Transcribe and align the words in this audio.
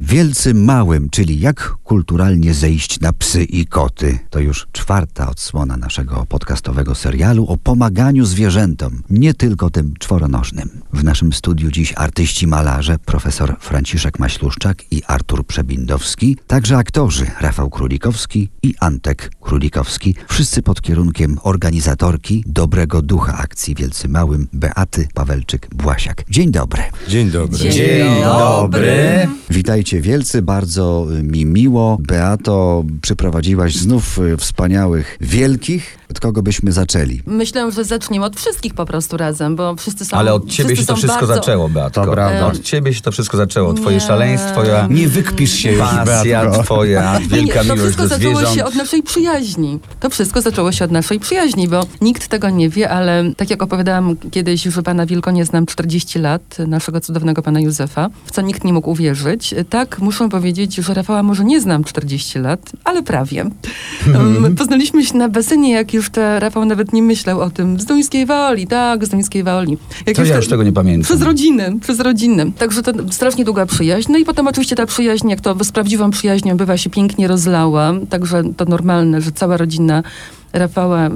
Wielcy 0.00 0.54
Małym, 0.54 1.10
czyli 1.10 1.40
jak 1.40 1.74
kulturalnie 1.84 2.54
zejść 2.54 3.00
na 3.00 3.12
psy 3.12 3.44
i 3.44 3.66
koty. 3.66 4.18
To 4.30 4.40
już 4.40 4.66
czwarta 4.72 5.30
odsłona 5.30 5.76
naszego 5.76 6.26
podcastowego 6.28 6.94
serialu 6.94 7.46
o 7.46 7.56
pomaganiu 7.56 8.24
zwierzętom, 8.24 9.02
nie 9.10 9.34
tylko 9.34 9.70
tym 9.70 9.94
czworonożnym. 9.98 10.70
W 10.92 11.04
naszym 11.04 11.32
studiu 11.32 11.70
dziś 11.70 11.92
artyści 11.96 12.46
malarze, 12.46 12.98
profesor 12.98 13.56
Franciszek 13.60 14.18
Maśluszczak 14.18 14.92
i 14.92 15.02
Artur 15.06 15.46
Przebindowski, 15.46 16.36
także 16.46 16.76
aktorzy 16.76 17.26
Rafał 17.40 17.70
Królikowski 17.70 18.48
i 18.62 18.74
Antek 18.80 19.30
Królikowski, 19.40 20.14
wszyscy 20.28 20.62
pod 20.62 20.82
kierunkiem 20.82 21.38
organizatorki 21.42 22.44
dobrego 22.46 23.02
ducha 23.02 23.38
akcji 23.38 23.74
Wielcy 23.74 24.08
Małym 24.08 24.48
Beaty 24.52 25.08
Pawelczyk-Błasiak. 25.14 26.24
Dzień 26.30 26.50
dobry. 26.50 26.82
Dzień 27.08 27.30
dobry. 27.30 27.70
Dzień 27.70 28.22
dobry. 28.22 29.28
Witajcie 29.50 29.85
wielcy, 29.94 30.42
bardzo 30.42 31.06
mi 31.22 31.44
miło. 31.46 31.96
Beato, 32.00 32.84
przyprowadziłaś 33.02 33.74
znów 33.74 34.18
y, 34.18 34.36
wspaniałych, 34.36 35.16
wielkich. 35.20 35.98
Od 36.10 36.20
kogo 36.20 36.42
byśmy 36.42 36.72
zaczęli? 36.72 37.22
Myślę, 37.26 37.72
że 37.72 37.84
zaczniemy 37.84 38.26
od 38.26 38.36
wszystkich 38.36 38.74
po 38.74 38.86
prostu 38.86 39.16
razem, 39.16 39.56
bo 39.56 39.76
wszyscy 39.76 40.04
są 40.04 40.16
Ale 40.16 40.34
od 40.34 40.50
ciebie 40.50 40.76
się 40.76 40.86
to 40.86 40.96
wszystko 40.96 41.18
bardzo... 41.26 41.34
zaczęło, 41.34 41.68
Beatko. 41.68 42.04
To 42.04 42.12
prawda. 42.12 42.46
Od 42.46 42.62
ciebie 42.62 42.94
się 42.94 43.00
to 43.02 43.12
wszystko 43.12 43.36
zaczęło. 43.36 43.74
Twoje 43.74 43.96
Nie. 43.96 44.00
szaleństwo, 44.00 44.52
twoja 44.52 44.86
Nie 44.90 45.08
wykpisz 45.08 45.52
się 45.52 45.70
już, 45.72 45.80
pasja, 45.80 46.42
Beatko. 46.44 46.62
twoja 46.62 47.18
Nie, 47.18 47.26
wielka 47.26 47.62
nie, 47.62 47.68
to 47.68 47.74
miłość 47.74 47.80
wszystko 47.82 48.02
do 48.02 48.08
zaczęło 48.08 48.54
się 48.54 48.64
od 48.64 48.74
naszej 48.74 49.02
przyjaźni. 49.02 49.78
To 50.00 50.10
wszystko 50.10 50.40
zaczęło 50.40 50.72
się 50.72 50.84
od 50.84 50.90
naszej 50.90 51.20
przyjaźni, 51.20 51.68
bo 51.68 51.86
nikt 52.00 52.28
tego 52.28 52.50
nie 52.50 52.68
wie, 52.70 52.90
ale 52.90 53.24
tak 53.36 53.50
jak 53.50 53.62
opowiadałam 53.62 54.16
kiedyś, 54.30 54.62
że 54.62 54.82
pana 54.82 55.06
Wilko 55.06 55.30
nie 55.30 55.44
znam 55.44 55.66
40 55.66 56.18
lat, 56.18 56.56
naszego 56.66 57.00
cudownego 57.00 57.42
pana 57.42 57.60
Józefa, 57.60 58.08
w 58.24 58.30
co 58.30 58.42
nikt 58.42 58.64
nie 58.64 58.72
mógł 58.72 58.90
uwierzyć. 58.90 59.54
Tak, 59.76 59.98
muszę 59.98 60.28
powiedzieć, 60.28 60.74
że 60.74 60.94
Rafała 60.94 61.22
może 61.22 61.44
nie 61.44 61.60
znam 61.60 61.84
40 61.84 62.38
lat, 62.38 62.72
ale 62.84 63.02
prawie. 63.02 63.50
Um, 64.14 64.54
Poznaliśmy 64.56 65.04
się 65.04 65.16
na 65.16 65.28
basenie, 65.28 65.72
jak 65.72 65.94
jeszcze 65.94 66.40
Rafał 66.40 66.64
nawet 66.64 66.92
nie 66.92 67.02
myślał 67.02 67.40
o 67.40 67.50
tym. 67.50 67.80
Z 67.80 67.84
Duńskiej 67.84 68.26
Woli, 68.26 68.66
tak, 68.66 69.06
z 69.06 69.08
Duńskiej 69.08 69.42
Woli. 69.44 69.78
Jak 70.06 70.16
To 70.16 70.22
ja 70.22 70.26
jeszcze- 70.26 70.36
już 70.36 70.48
tego 70.48 70.62
nie 70.62 70.72
pamiętam. 70.72 71.04
Przez 71.04 71.22
rodziny, 71.22 71.78
przez 71.80 72.00
rodziny. 72.00 72.52
Także 72.58 72.82
to 72.82 72.92
strasznie 73.10 73.44
długa 73.44 73.66
przyjaźń. 73.66 74.12
No 74.12 74.18
i 74.18 74.24
potem 74.24 74.46
oczywiście 74.48 74.76
ta 74.76 74.86
przyjaźń, 74.86 75.28
jak 75.30 75.40
to 75.40 75.64
z 75.64 75.72
prawdziwą 75.72 76.10
przyjaźnią 76.10 76.56
bywa, 76.56 76.76
się 76.76 76.90
pięknie 76.90 77.28
rozlała. 77.28 77.92
Także 78.10 78.42
to 78.56 78.64
normalne, 78.64 79.20
że 79.20 79.32
cała 79.32 79.56
rodzina 79.56 80.02
Rafała, 80.58 81.10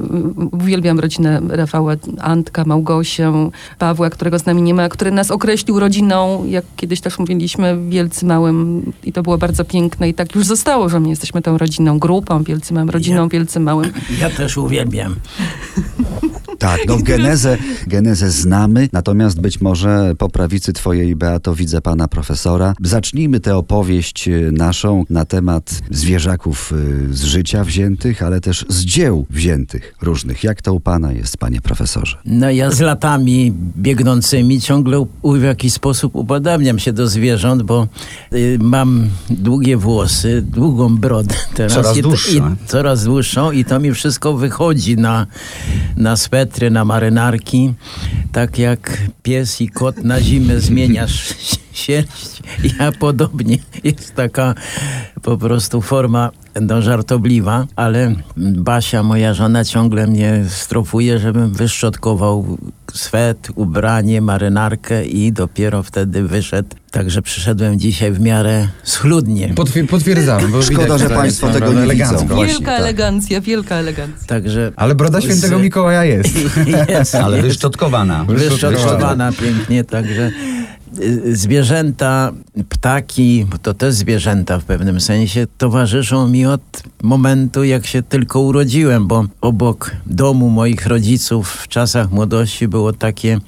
uwielbiam 0.52 1.00
rodzinę 1.00 1.40
Rafała, 1.48 1.94
Antka, 2.20 2.64
Małgosię, 2.64 3.32
Pawła, 3.78 4.10
którego 4.10 4.38
z 4.38 4.46
nami 4.46 4.62
nie 4.62 4.74
ma, 4.74 4.88
który 4.88 5.10
nas 5.10 5.30
określił 5.30 5.80
rodziną, 5.80 6.44
jak 6.44 6.64
kiedyś 6.76 7.00
też 7.00 7.18
mówiliśmy, 7.18 7.78
wielcy 7.88 8.26
małym 8.26 8.82
i 9.04 9.12
to 9.12 9.22
było 9.22 9.38
bardzo 9.38 9.64
piękne 9.64 10.08
i 10.08 10.14
tak 10.14 10.34
już 10.34 10.46
zostało, 10.46 10.88
że 10.88 11.00
my 11.00 11.08
jesteśmy 11.08 11.42
tą 11.42 11.58
rodziną, 11.58 11.98
grupą, 11.98 12.42
wielcy 12.42 12.74
małym, 12.74 12.90
rodziną, 12.90 13.28
wielcy 13.28 13.60
małym. 13.60 13.92
Ja 14.20 14.30
też 14.30 14.56
uwielbiam. 14.56 15.16
Tak, 16.60 16.80
no 16.86 16.98
genezę, 17.12 17.58
genezę 17.86 18.30
znamy, 18.30 18.88
natomiast 18.92 19.40
być 19.40 19.60
może 19.60 20.14
po 20.18 20.28
prawicy 20.28 20.72
twojej, 20.72 21.16
Beato, 21.16 21.54
widzę 21.54 21.80
pana 21.80 22.08
profesora. 22.08 22.74
Zacznijmy 22.80 23.40
tę 23.40 23.56
opowieść 23.56 24.28
y, 24.28 24.52
naszą 24.52 25.04
na 25.10 25.24
temat 25.24 25.80
zwierzaków 25.90 26.72
y, 26.72 27.14
z 27.14 27.24
życia 27.24 27.64
wziętych, 27.64 28.22
ale 28.22 28.40
też 28.40 28.66
z 28.68 28.84
dzieł 28.84 29.26
wziętych 29.30 29.94
różnych. 30.02 30.44
Jak 30.44 30.62
to 30.62 30.74
u 30.74 30.80
pana 30.80 31.12
jest, 31.12 31.38
panie 31.38 31.60
profesorze? 31.60 32.16
No 32.24 32.50
ja 32.50 32.70
z 32.70 32.80
latami 32.80 33.52
biegnącymi 33.76 34.60
ciągle 34.60 35.06
w 35.24 35.42
jakiś 35.42 35.72
sposób 35.72 36.16
upodabniam 36.16 36.78
się 36.78 36.92
do 36.92 37.08
zwierząt, 37.08 37.62
bo 37.62 37.88
y, 38.32 38.58
mam 38.60 39.08
długie 39.30 39.76
włosy, 39.76 40.42
długą 40.42 40.96
brodę 40.96 41.34
teraz. 41.54 41.72
Coraz 41.72 41.96
i, 41.96 42.02
dłuższe. 42.02 42.38
I, 42.38 42.42
coraz 42.66 43.04
dłuższą 43.04 43.52
i 43.52 43.64
to 43.64 43.80
mi 43.80 43.92
wszystko 43.92 44.34
wychodzi 44.34 44.96
na, 44.96 45.26
na 45.96 46.16
swetry, 46.16 46.70
na 46.70 46.84
marynarki. 46.84 47.74
Tak 48.32 48.58
jak 48.58 48.98
pies 49.22 49.60
i 49.60 49.68
kot 49.68 50.04
na 50.04 50.20
zimę 50.20 50.60
zmieniasz 50.60 51.34
sierść. 51.72 52.42
Ja 52.78 52.92
podobnie. 52.92 53.58
Jest 53.84 54.14
taka 54.14 54.54
po 55.22 55.38
prostu 55.38 55.80
forma 55.82 56.30
no, 56.60 56.82
żartobliwa, 56.82 57.66
ale 57.76 58.14
Basia, 58.36 59.02
moja 59.02 59.34
żona, 59.34 59.64
ciągle 59.64 60.06
mnie 60.06 60.44
strofuje, 60.48 61.18
żebym 61.18 61.52
wyszczotkował 61.52 62.58
swet, 62.94 63.48
ubranie, 63.54 64.20
marynarkę 64.20 65.04
i 65.04 65.32
dopiero 65.32 65.82
wtedy 65.82 66.22
wyszedł. 66.22 66.68
Także 66.90 67.22
przyszedłem 67.22 67.78
dzisiaj 67.78 68.12
w 68.12 68.20
miarę 68.20 68.68
schludnie. 68.82 69.54
Potwier- 69.54 69.86
potwierdzam. 69.86 70.52
Bo 70.52 70.62
Szkoda, 70.62 70.82
widać, 70.82 71.00
że 71.00 71.10
państwo 71.10 71.48
tego 71.48 71.72
nie 71.72 71.80
elegancko. 71.80 72.22
widzą. 72.22 72.34
Właśnie, 72.34 72.54
wielka 72.54 72.70
tak. 72.70 72.80
elegancja, 72.80 73.40
wielka 73.40 73.74
elegancja. 73.76 74.26
Także 74.26 74.72
Ale 74.76 74.94
broda 74.94 75.20
świętego 75.20 75.58
Z- 75.58 75.62
Mikołaja 75.62 76.04
jest. 76.04 76.28
jest, 76.88 77.14
Ale 77.14 77.36
jest. 77.36 77.48
wyszczotkowana. 77.48 78.24
wyszczotkowana 78.24 79.32
pięknie, 79.32 79.84
także 79.84 80.30
zwierzęta, 81.32 82.32
ptaki, 82.68 83.46
to 83.62 83.74
też 83.74 83.94
zwierzęta 83.94 84.58
w 84.58 84.64
pewnym 84.64 85.00
sensie, 85.00 85.46
towarzyszą 85.58 86.28
mi 86.28 86.46
od 86.46 86.82
momentu, 87.02 87.64
jak 87.64 87.86
się 87.86 88.02
tylko 88.02 88.40
urodziłem, 88.40 89.06
bo 89.06 89.24
obok 89.40 89.90
domu 90.06 90.50
moich 90.50 90.86
rodziców 90.86 91.50
w 91.50 91.68
czasach 91.68 92.10
młodości 92.10 92.68
było 92.68 92.92
takie 92.92 93.38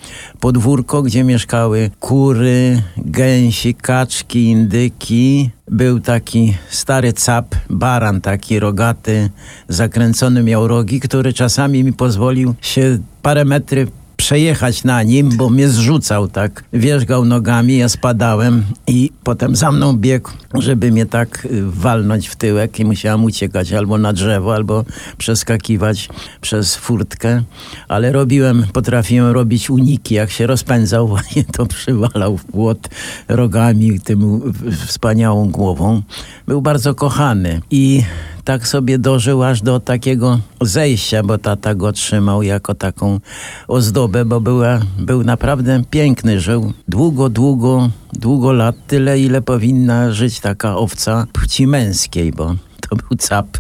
podwórko, 0.41 1.03
gdzie 1.03 1.25
mieszkały 1.25 1.91
kury, 2.01 2.83
gęsi, 2.97 3.75
kaczki, 3.75 4.45
indyki. 4.45 5.51
Był 5.69 6.01
taki 6.01 6.55
stary 6.71 7.13
cap, 7.13 7.55
baran 7.71 8.21
taki 8.21 8.59
rogaty, 8.59 9.31
zakręcony 9.69 10.43
miał 10.43 10.69
rogi, 10.69 11.01
który 11.01 11.33
czasami 11.33 11.85
mi 11.85 11.93
pozwolił 11.93 12.55
się 12.61 12.99
parę 13.23 13.45
metry 13.45 13.87
przejechać 14.23 14.85
na 14.85 15.03
nim, 15.03 15.37
bo 15.37 15.51
mnie 15.51 15.69
zrzucał 15.69 16.29
tak, 16.29 16.65
wierzgał 16.73 17.25
nogami, 17.25 17.77
ja 17.77 17.89
spadałem 17.89 18.65
i 18.87 19.11
potem 19.25 19.57
za 19.57 19.73
mną 19.73 19.97
biegł, 19.97 20.31
żeby 20.55 20.93
mnie 20.93 21.07
tak 21.07 21.45
y, 21.45 21.63
walnąć 21.63 22.29
w 22.29 22.37
tyłek 22.37 22.81
i 22.81 22.85
musiałam 22.85 23.25
uciekać 23.25 23.73
albo 23.73 23.99
na 23.99 24.13
drzewo, 24.13 24.55
albo 24.55 24.85
przeskakiwać 25.19 26.09
przez 26.41 26.77
furtkę, 26.77 27.43
ale 27.89 28.13
robiłem, 28.13 28.67
potrafiłem 28.73 29.33
robić 29.33 29.71
uniki, 29.71 30.15
jak 30.15 30.31
się 30.31 30.47
rozpędzał, 30.47 31.09
właśnie 31.15 31.45
to 31.45 31.67
przywalał 31.67 32.37
w 32.37 32.45
płot 32.45 32.89
rogami, 33.29 34.01
tym 34.01 34.53
wspaniałą 34.87 35.51
głową. 35.51 36.03
Był 36.47 36.63
bardzo 36.63 36.95
kochany 36.95 37.61
i 37.71 38.03
tak 38.45 38.69
sobie 38.69 38.99
dożył 38.99 39.43
aż 39.43 39.63
do 39.63 39.81
takiego 39.81 40.39
zejścia, 40.61 41.23
bo 41.23 41.39
tata 41.39 41.75
go 41.75 41.93
trzymał 41.93 42.43
jako 42.43 42.75
taką 42.75 43.21
ozdobę, 43.69 44.25
bo 44.25 44.41
była, 44.41 44.81
był 44.99 45.25
naprawdę 45.25 45.83
piękny. 45.91 46.41
Żył 46.41 46.73
długo, 46.89 47.29
długo, 47.29 47.91
długo 48.13 48.53
lat, 48.53 48.77
tyle 48.87 49.21
ile 49.21 49.43
powinna 49.43 50.13
żyć 50.13 50.41
taka 50.41 50.77
owca 50.77 51.27
płci 51.33 51.67
męskiej, 51.67 52.33
bo 52.33 52.55
to 52.93 52.97
był 53.09 53.17
cap 53.19 53.59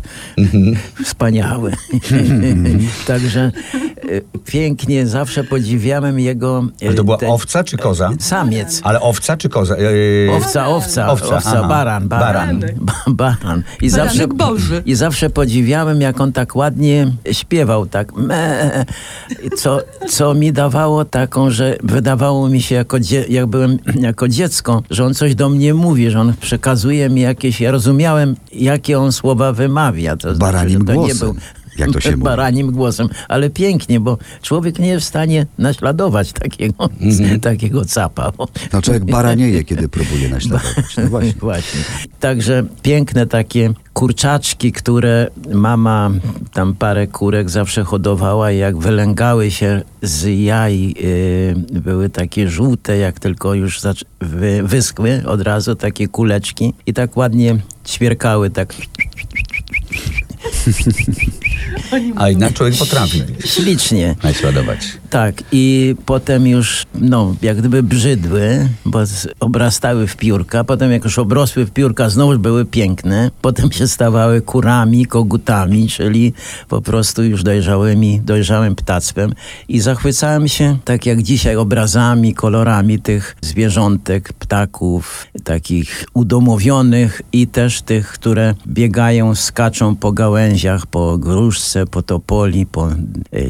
wspaniały. 1.04 1.72
Także 3.06 3.52
y, 4.04 4.22
pięknie, 4.46 5.06
zawsze 5.06 5.44
podziwiałem 5.44 6.20
jego... 6.20 6.64
y, 6.82 6.86
Ale 6.86 6.94
to 6.96 7.04
była 7.04 7.16
te- 7.16 7.28
owca 7.28 7.64
czy 7.64 7.76
koza? 7.76 8.10
Samiec. 8.20 8.80
Ale 8.84 9.00
owca 9.00 9.36
czy 9.36 9.48
koza? 9.48 9.76
Yy, 9.78 10.30
Owca, 10.36 10.66
owca, 10.68 11.08
Owca, 11.08 11.36
owca, 11.36 11.62
baran, 11.68 12.08
baran, 12.08 12.08
Baranek. 12.08 12.76
baran. 13.06 13.62
I 13.82 13.90
Baranek 13.90 14.10
zawsze, 14.12 14.28
Boży. 14.28 14.82
I 14.86 14.94
zawsze 14.94 15.30
podziwiałem, 15.30 16.00
jak 16.00 16.20
on 16.20 16.32
tak 16.32 16.56
ładnie 16.56 17.12
śpiewał, 17.32 17.86
tak 17.86 18.12
me, 18.16 18.70
co, 19.56 19.80
co 20.08 20.34
mi 20.34 20.52
dawało 20.52 21.04
taką, 21.04 21.50
że 21.50 21.76
wydawało 21.82 22.48
mi 22.48 22.62
się, 22.62 22.74
jako 22.74 23.00
dzie, 23.00 23.24
jak 23.28 23.46
byłem 23.46 23.78
jako 24.08 24.28
dziecko, 24.28 24.82
że 24.90 25.04
on 25.04 25.14
coś 25.14 25.34
do 25.34 25.48
mnie 25.48 25.74
mówi, 25.74 26.10
że 26.10 26.20
on 26.20 26.34
przekazuje 26.40 27.08
mi 27.10 27.20
jakieś, 27.20 27.60
ja 27.60 27.70
rozumiałem, 27.70 28.36
jakie 28.52 28.98
on 28.98 29.12
słowa 29.22 29.52
wymawia. 29.52 30.16
To 30.16 30.34
Baranim 30.34 30.70
znaczy, 30.82 30.86
to 30.86 30.92
nie 30.92 30.98
głosem, 30.98 31.32
był 31.32 31.36
jak 31.78 31.90
to 31.90 32.00
się 32.00 32.10
mówi. 32.16 32.22
Baranim 32.22 32.72
głosem, 32.72 33.08
ale 33.28 33.50
pięknie, 33.50 34.00
bo 34.00 34.18
człowiek 34.42 34.78
nie 34.78 34.88
jest 34.88 35.04
w 35.06 35.08
stanie 35.08 35.46
naśladować 35.58 36.32
takiego, 36.32 36.88
Mhm. 37.00 37.40
takiego 37.50 37.84
capa. 37.84 38.32
No 38.72 38.82
człowiek 38.82 39.04
baranieje, 39.04 39.64
kiedy 39.64 39.88
próbuje 39.88 40.28
naśladować. 40.28 40.96
No 40.98 41.06
właśnie. 41.14 41.32
Właśnie. 41.40 41.80
Także 42.20 42.64
piękne 42.82 43.26
takie 43.26 43.72
kurczaczki, 43.92 44.72
które 44.72 45.28
mama 45.54 46.10
tam 46.52 46.74
parę 46.74 47.06
kurek 47.06 47.50
zawsze 47.50 47.84
hodowała 47.84 48.52
i 48.52 48.58
jak 48.58 48.78
wylęgały 48.78 49.50
się 49.50 49.82
z 50.02 50.40
jaj, 50.44 50.94
yy, 51.72 51.80
były 51.80 52.10
takie 52.10 52.48
żółte, 52.48 52.96
jak 52.98 53.20
tylko 53.20 53.54
już 53.54 53.80
wy, 54.20 54.62
wyschły 54.62 55.22
od 55.26 55.40
razu, 55.40 55.74
takie 55.74 56.08
kuleczki 56.08 56.74
i 56.86 56.92
tak 56.94 57.16
ładnie 57.16 57.56
ćwierkały, 57.86 58.50
tak 58.50 58.74
A 62.16 62.28
jednak 62.28 62.52
człowiek 62.54 62.76
potrafi 62.78 63.22
ślicznie. 63.44 64.16
naśladować. 64.22 65.01
Tak, 65.12 65.42
i 65.52 65.94
potem 66.06 66.46
już, 66.46 66.86
no, 66.94 67.34
jak 67.42 67.56
gdyby 67.56 67.82
brzydły, 67.82 68.68
bo 68.84 68.98
obrastały 69.40 70.06
w 70.06 70.16
piórka. 70.16 70.64
Potem 70.64 70.92
jak 70.92 71.04
już 71.04 71.18
obrosły 71.18 71.66
w 71.66 71.70
piórka, 71.70 72.08
znowu 72.08 72.38
były 72.38 72.64
piękne. 72.64 73.30
Potem 73.42 73.72
się 73.72 73.88
stawały 73.88 74.40
kurami, 74.40 75.06
kogutami, 75.06 75.88
czyli 75.88 76.32
po 76.68 76.82
prostu 76.82 77.24
już 77.24 77.42
dojrzałymi, 77.42 78.20
dojrzałym 78.20 78.74
ptactwem. 78.74 79.32
I 79.68 79.80
zachwycałem 79.80 80.48
się, 80.48 80.78
tak 80.84 81.06
jak 81.06 81.22
dzisiaj, 81.22 81.56
obrazami, 81.56 82.34
kolorami 82.34 83.00
tych 83.00 83.36
zwierzątek, 83.40 84.32
ptaków, 84.32 85.26
takich 85.44 86.04
udomowionych 86.14 87.22
i 87.32 87.46
też 87.46 87.82
tych, 87.82 88.08
które 88.08 88.54
biegają, 88.66 89.34
skaczą 89.34 89.96
po 89.96 90.12
gałęziach, 90.12 90.86
po 90.86 91.18
gruszce, 91.18 91.86
po 91.86 92.02
topoli, 92.02 92.66
po 92.66 92.88
e, 92.90 92.94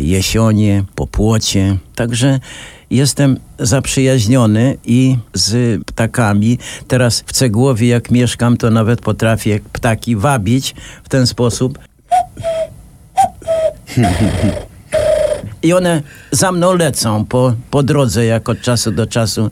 jesionie, 0.00 0.84
po 0.94 1.06
płocie. 1.06 1.51
Także 1.94 2.40
jestem 2.90 3.38
zaprzyjaźniony 3.58 4.76
i 4.84 5.16
z 5.34 5.80
ptakami. 5.84 6.58
Teraz 6.88 7.20
w 7.26 7.32
Cegłowie, 7.32 7.88
jak 7.88 8.10
mieszkam, 8.10 8.56
to 8.56 8.70
nawet 8.70 9.00
potrafię 9.00 9.60
ptaki 9.72 10.16
wabić 10.16 10.74
w 11.04 11.08
ten 11.08 11.26
sposób. 11.26 11.78
I 15.62 15.72
one 15.72 16.02
za 16.30 16.52
mną 16.52 16.74
lecą 16.74 17.24
po, 17.24 17.54
po 17.70 17.82
drodze, 17.82 18.24
jak 18.24 18.48
od 18.48 18.60
czasu 18.60 18.90
do 18.90 19.06
czasu 19.06 19.50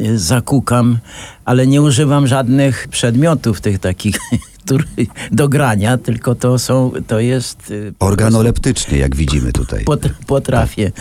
y, 0.00 0.18
zakukam, 0.18 0.98
ale 1.44 1.66
nie 1.66 1.82
używam 1.82 2.26
żadnych 2.26 2.88
przedmiotów 2.88 3.60
tych 3.60 3.78
takich 3.78 4.18
który, 4.68 4.84
do 5.32 5.48
grania, 5.48 5.98
tylko 5.98 6.34
to 6.34 6.58
są, 6.58 6.92
to 7.06 7.20
jest... 7.20 7.70
y, 7.70 7.92
Organoleptycznie, 7.98 8.98
jak 8.98 9.16
widzimy 9.16 9.52
tutaj. 9.52 9.84
Potrafię 10.26 10.92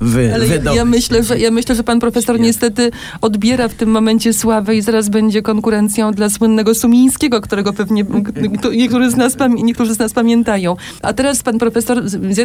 wy, 0.00 0.34
Ale 0.34 0.46
ja, 0.46 0.52
wydobyć. 0.52 0.76
ja, 0.76 0.84
myślę, 0.84 1.22
że, 1.24 1.38
ja 1.38 1.50
myślę, 1.50 1.74
że 1.74 1.84
pan 1.84 2.00
profesor 2.00 2.40
niestety 2.40 2.90
odbiera 3.20 3.68
w 3.68 3.74
tym 3.74 3.88
momencie 3.90 4.32
sławę 4.32 4.76
i 4.76 4.82
zaraz 4.82 5.08
będzie 5.08 5.42
konkurencją 5.42 6.12
dla 6.12 6.30
słynnego 6.30 6.74
Sumińskiego, 6.74 7.40
którego 7.40 7.72
pewnie 7.72 8.04
niektórzy 8.76 9.10
z 9.10 9.16
nas, 9.16 9.36
niektórzy 9.64 9.94
z 9.94 9.98
nas 9.98 10.12
pamiętają. 10.12 10.76
A 11.02 11.12
teraz 11.12 11.42
pan 11.42 11.58
profesor 11.58 12.02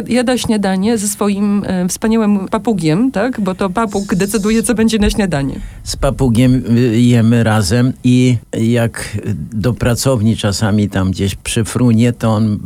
jada 0.08 0.38
śniadanie 0.38 0.98
ze 0.98 1.08
swoim 1.08 1.64
e, 1.66 1.88
wspaniałym 1.88 2.48
papugiem, 2.48 3.10
tak? 3.12 3.40
Bo 3.40 3.54
to 3.54 3.70
papug 3.70 4.14
decyduje, 4.14 4.62
co 4.62 4.74
będzie 4.74 4.98
na 4.98 5.10
śniadanie. 5.10 5.60
z 5.84 5.96
papugiem 5.96 6.62
y, 6.78 7.00
jemy 7.00 7.44
razem 7.44 7.92
i 8.04 8.36
jak 8.60 9.18
do 9.52 9.72
pracowni 9.72 10.36
czasami 10.60 10.88
tam 10.88 11.10
gdzieś 11.10 11.34
przy 11.34 11.64
frunie, 11.64 12.12
to 12.12 12.30
on 12.30 12.58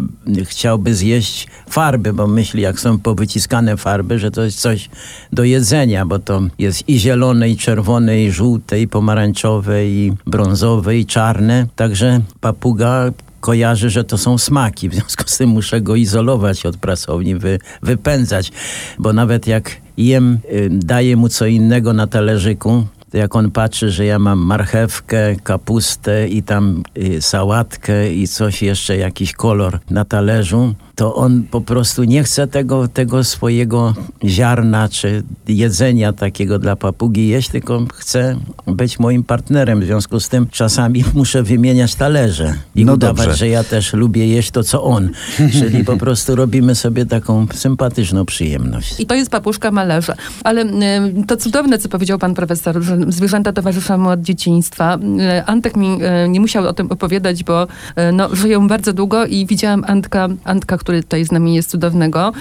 chciałby 0.44 0.94
zjeść 0.94 1.46
farby, 1.68 2.12
bo 2.12 2.26
myśli, 2.26 2.62
jak 2.62 2.80
są 2.80 2.98
powyciskane 2.98 3.76
farby, 3.76 4.18
że 4.18 4.30
to 4.30 4.42
jest 4.42 4.60
coś 4.60 4.90
do 5.32 5.44
jedzenia, 5.44 6.06
bo 6.06 6.18
to 6.18 6.42
jest 6.58 6.88
i 6.88 6.98
zielone, 6.98 7.50
i 7.50 7.56
czerwone, 7.56 8.22
i 8.22 8.30
żółte, 8.30 8.80
i 8.80 8.88
pomarańczowe, 8.88 9.86
i 9.86 10.12
brązowe, 10.26 10.96
i 10.96 11.06
czarne. 11.06 11.66
Także 11.76 12.20
papuga 12.40 13.10
kojarzy, 13.40 13.90
że 13.90 14.04
to 14.04 14.18
są 14.18 14.38
smaki. 14.38 14.88
W 14.88 14.94
związku 14.94 15.24
z 15.26 15.38
tym 15.38 15.50
muszę 15.50 15.80
go 15.80 15.96
izolować 15.96 16.66
od 16.66 16.76
pracowni, 16.76 17.34
wy, 17.36 17.58
wypędzać, 17.82 18.52
bo 18.98 19.12
nawet 19.12 19.46
jak 19.46 19.76
jem, 19.96 20.38
y, 20.52 20.68
daję 20.72 21.16
mu 21.16 21.28
co 21.28 21.46
innego 21.46 21.92
na 21.92 22.06
talerzyku, 22.06 22.86
to 23.14 23.18
jak 23.18 23.36
on 23.36 23.50
patrzy, 23.50 23.90
że 23.90 24.04
ja 24.04 24.18
mam 24.18 24.38
marchewkę, 24.38 25.36
kapustę 25.36 26.28
i 26.28 26.42
tam 26.42 26.82
y, 26.98 27.22
sałatkę 27.22 28.14
i 28.14 28.28
coś 28.28 28.62
jeszcze, 28.62 28.96
jakiś 28.96 29.32
kolor 29.32 29.78
na 29.90 30.04
talerzu, 30.04 30.74
to 30.94 31.14
on 31.14 31.42
po 31.50 31.60
prostu 31.60 32.04
nie 32.04 32.24
chce 32.24 32.46
tego, 32.46 32.88
tego 32.88 33.24
swojego 33.24 33.94
ziarna 34.24 34.88
czy 34.88 35.22
jedzenia 35.48 36.12
takiego 36.12 36.58
dla 36.58 36.76
papugi 36.76 37.28
jeść, 37.28 37.48
tylko 37.48 37.86
chce 37.94 38.36
być 38.66 38.98
moim 38.98 39.24
partnerem. 39.24 39.80
W 39.80 39.84
związku 39.84 40.20
z 40.20 40.28
tym 40.28 40.46
czasami 40.50 41.04
muszę 41.14 41.42
wymieniać 41.42 41.94
talerze 41.94 42.54
i 42.74 42.84
No 42.84 42.92
udawać, 42.92 43.26
dobrze. 43.26 43.36
że 43.38 43.48
ja 43.48 43.64
też 43.64 43.92
lubię 43.92 44.26
jeść 44.26 44.50
to, 44.50 44.62
co 44.62 44.82
on. 44.82 45.10
Czyli 45.58 45.84
po 45.84 45.96
prostu 45.96 46.36
robimy 46.36 46.74
sobie 46.74 47.06
taką 47.06 47.46
sympatyczną 47.54 48.24
przyjemność. 48.24 49.00
I 49.00 49.06
to 49.06 49.14
jest 49.14 49.30
papuszka 49.30 49.70
malarza. 49.70 50.14
Ale 50.44 50.62
y, 50.62 51.26
to 51.26 51.36
cudowne, 51.36 51.78
co 51.78 51.88
powiedział 51.88 52.18
pan 52.18 52.34
profesor, 52.34 52.82
że 52.82 52.96
zwierzęta 53.08 53.52
towarzyszą 53.52 53.98
mu 53.98 54.08
od 54.08 54.20
dzieciństwa. 54.20 54.98
Y, 55.38 55.44
Antek 55.46 55.76
mi 55.76 55.98
y, 56.24 56.28
nie 56.28 56.40
musiał 56.40 56.66
o 56.66 56.72
tym 56.72 56.92
opowiadać, 56.92 57.44
bo 57.44 57.62
y, 57.64 57.66
no, 58.12 58.34
żyją 58.36 58.68
bardzo 58.68 58.92
długo 58.92 59.26
i 59.26 59.46
widziałam 59.46 59.84
Antka, 59.86 60.28
Antka, 60.44 60.78
który 60.78 61.02
tutaj 61.02 61.24
z 61.24 61.32
nami 61.32 61.54
jest 61.54 61.70
cudownego, 61.70 62.32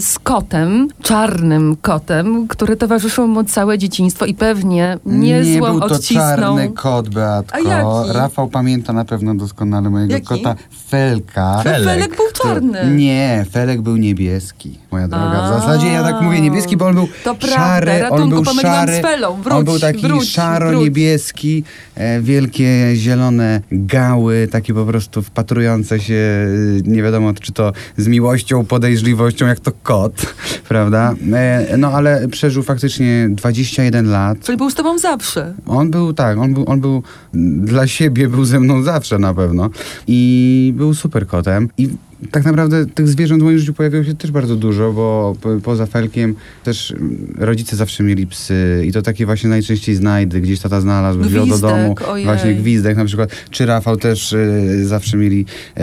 z 0.00 0.18
kotem, 0.18 0.88
czarnym 1.02 1.76
kotem, 1.82 2.48
który 2.48 2.76
towarzyszył 2.76 3.28
mu 3.28 3.44
całe 3.44 3.78
dzieciństwo 3.78 4.26
i 4.26 4.34
pewnie 4.34 4.98
niezłą 5.06 5.70
był 5.70 5.88
to 5.88 5.94
odcisnął. 5.94 6.36
czarny 6.36 6.68
kot, 6.68 7.08
Beatko. 7.08 7.56
A 7.56 7.58
jaki? 7.60 8.12
Rafał 8.18 8.48
pamięta 8.48 8.92
na 8.92 9.04
pewno 9.04 9.34
doskonale 9.34 9.90
mojego 9.90 10.12
Jaki? 10.12 10.26
kota 10.26 10.54
Felka. 10.88 11.60
Felek. 11.62 11.84
Felek 11.84 12.16
był 12.16 12.26
czarny. 12.42 12.96
Nie, 12.96 13.46
Felek 13.50 13.80
był 13.80 13.96
niebieski, 13.96 14.78
moja 14.90 15.08
droga. 15.08 15.42
A. 15.42 15.50
W 15.58 15.60
zasadzie 15.60 15.86
ja 15.86 16.02
tak 16.02 16.20
mówię 16.22 16.40
niebieski, 16.40 16.76
bo 16.76 16.86
on 16.86 16.94
był 16.94 17.08
To 17.24 17.34
prawda, 17.34 17.56
szary, 17.56 17.92
on 17.92 18.00
ratunku, 18.00 18.28
był 18.28 18.42
pomyliłam 18.44 18.74
szary. 18.86 18.98
z 18.98 19.02
Felą. 19.02 19.42
Wróć, 19.42 19.54
on 19.58 19.64
był 19.64 19.78
taki 19.96 20.08
wróć, 20.08 20.28
szaro-niebieski, 20.28 21.64
e, 21.94 22.20
wielkie 22.20 22.92
zielone 22.96 23.60
gały, 23.72 24.48
takie 24.50 24.74
po 24.74 24.84
prostu 24.84 25.22
wpatrujące 25.22 26.00
się, 26.00 26.14
e, 26.14 26.90
nie 26.90 27.02
wiadomo 27.02 27.34
czy 27.34 27.52
to 27.52 27.72
z 27.96 28.08
miłością, 28.08 28.64
podejrzliwością, 28.64 29.46
jak 29.46 29.60
to 29.60 29.72
kot, 29.82 30.34
prawda? 30.68 31.14
E, 31.32 31.76
no 31.78 31.92
ale 31.92 32.28
przeżył 32.28 32.62
faktycznie 32.62 33.28
21 33.30 34.10
lat. 34.10 34.40
Czyli 34.40 34.58
był 34.58 34.70
z 34.70 34.74
tobą 34.74 34.98
zawsze. 34.98 35.54
On 35.66 35.90
był 35.90 36.12
tak, 36.12 36.38
on 36.38 36.54
był, 36.54 36.64
on 36.66 36.80
był 36.80 37.02
dla 37.64 37.86
siebie, 37.86 38.28
był 38.28 38.44
ze 38.44 38.60
mną 38.60 38.82
zawsze 38.82 39.18
na 39.18 39.34
pewno. 39.34 39.70
I 40.06 40.72
był 40.76 40.94
super 40.94 41.26
kotem. 41.26 41.68
I 41.78 41.88
tak 42.30 42.44
naprawdę 42.44 42.86
tych 42.86 43.08
zwierząt 43.08 43.42
w 43.42 43.44
moim 43.44 43.58
życiu 43.58 43.74
pojawiło 43.74 44.04
się 44.04 44.14
też 44.14 44.30
bardzo 44.30 44.56
dużo, 44.56 44.92
bo 44.92 45.36
po, 45.40 45.48
poza 45.62 45.86
Felkiem 45.86 46.34
też 46.64 46.94
rodzice 47.38 47.76
zawsze 47.76 48.02
mieli 48.02 48.26
psy 48.26 48.84
i 48.86 48.92
to 48.92 49.02
takie 49.02 49.26
właśnie 49.26 49.50
najczęściej 49.50 49.94
znajdy, 49.94 50.40
gdzieś 50.40 50.60
tata 50.60 50.80
znalazł, 50.80 51.20
wziął 51.20 51.46
do 51.46 51.58
domu. 51.58 51.94
ojej. 52.08 52.24
Właśnie 52.24 52.54
gwizdek 52.54 52.96
na 52.96 53.04
przykład. 53.04 53.30
Czy 53.50 53.66
Rafał 53.66 53.96
też 53.96 54.32
y, 54.32 54.86
zawsze 54.86 55.16
mieli 55.16 55.46
e, 55.74 55.82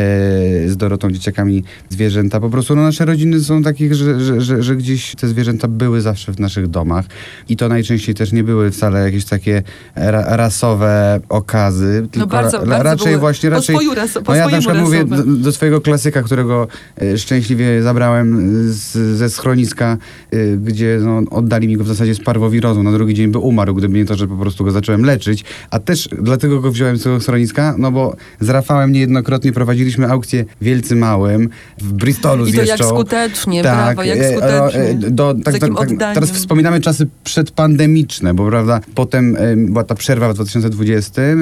z 0.70 0.78
Dorotą 0.78 1.12
dzieciakami 1.12 1.64
zwierzęta. 1.90 2.40
Po 2.40 2.50
prostu 2.50 2.76
no, 2.76 2.82
nasze 2.82 3.06
rodziny 3.06 3.40
są 3.40 3.64
takich, 3.64 3.94
że, 3.94 4.20
że, 4.20 4.42
że, 4.42 4.64
że 4.64 4.76
gdzieś 4.76 5.16
te 5.16 5.28
zwierzęta 5.28 5.68
były 5.68 6.02
zawsze 6.02 6.34
w 6.34 6.40
naszych 6.40 6.68
domach 6.68 7.06
i 7.50 7.58
to 7.58 7.70
najczęściej 7.70 8.16
też 8.16 8.32
nie 8.32 8.44
były 8.44 8.72
wcale 8.72 9.04
jakieś 9.04 9.26
takie 9.26 9.64
ra, 9.96 10.38
rasowe 10.38 11.20
okazy, 11.30 12.08
tylko 12.12 12.28
bardzo- 12.28 12.58
ra, 12.58 12.66
bardzo 12.66 12.84
raczej 12.84 13.08
były 13.08 13.20
właśnie 13.20 13.50
po 13.50 13.56
raczej 13.56 13.76
ras- 13.96 14.14
po 14.24 14.32
no 14.32 14.36
ja 14.38 14.48
na 14.48 14.60
przykład 14.60 14.78
mówię 14.78 15.06
do, 15.06 15.24
do 15.24 15.52
swojego 15.52 15.82
klasyka, 15.82 16.23
którego 16.24 16.68
e, 17.02 17.18
szczęśliwie 17.18 17.82
zabrałem 17.82 18.54
z, 18.74 19.18
ze 19.18 19.30
schroniska, 19.30 19.98
e, 20.32 20.58
gdzie 20.58 21.00
no, 21.02 21.22
oddali 21.32 21.68
mi 21.68 21.78
go 21.78 21.84
w 21.84 21.88
zasadzie 21.88 22.16
z 22.16 22.20
parwowirozą. 22.20 22.84
Na 22.84 22.92
drugi 22.92 23.14
dzień 23.14 23.32
by 23.32 23.38
umarł, 23.38 23.76
gdyby 23.76 23.98
nie 23.98 24.06
to, 24.06 24.16
że 24.16 24.28
po 24.28 24.36
prostu 24.36 24.64
go 24.64 24.72
zacząłem 24.72 25.06
leczyć. 25.06 25.44
A 25.70 25.80
też 25.80 26.10
dlatego 26.22 26.62
go 26.62 26.72
wziąłem 26.72 26.98
z 26.98 27.04
tego 27.04 27.20
schroniska, 27.20 27.76
no 27.78 27.92
bo 27.92 28.16
z 28.40 28.50
Rafałem 28.50 28.92
niejednokrotnie 28.92 29.52
prowadziliśmy 29.52 30.10
aukcję 30.10 30.46
Wielcy 30.62 30.96
Małym 30.96 31.50
w 31.78 31.94
Bristolu 31.94 32.46
I 32.46 32.54
to 32.54 32.64
jak 32.64 32.84
skutecznie, 32.84 33.62
brawo, 33.62 34.04
jak 34.04 34.18
e, 34.18 34.32
skutecznie. 34.32 34.82
e, 34.82 34.94
do, 34.94 35.34
Z 35.34 35.44
tak, 35.44 35.60
tak, 35.60 35.72
tak, 36.00 36.14
teraz 36.14 36.32
wspominamy 36.32 36.82
czasy 36.82 37.08
przedpandemiczne, 37.24 38.34
bo 38.34 38.48
prawda, 38.48 38.80
potem 38.96 39.36
e, 39.36 39.56
była 39.58 39.84
ta 39.84 39.96
przerwa 39.96 40.30
w 40.30 40.34
2020, 40.36 41.22
e, 41.22 41.36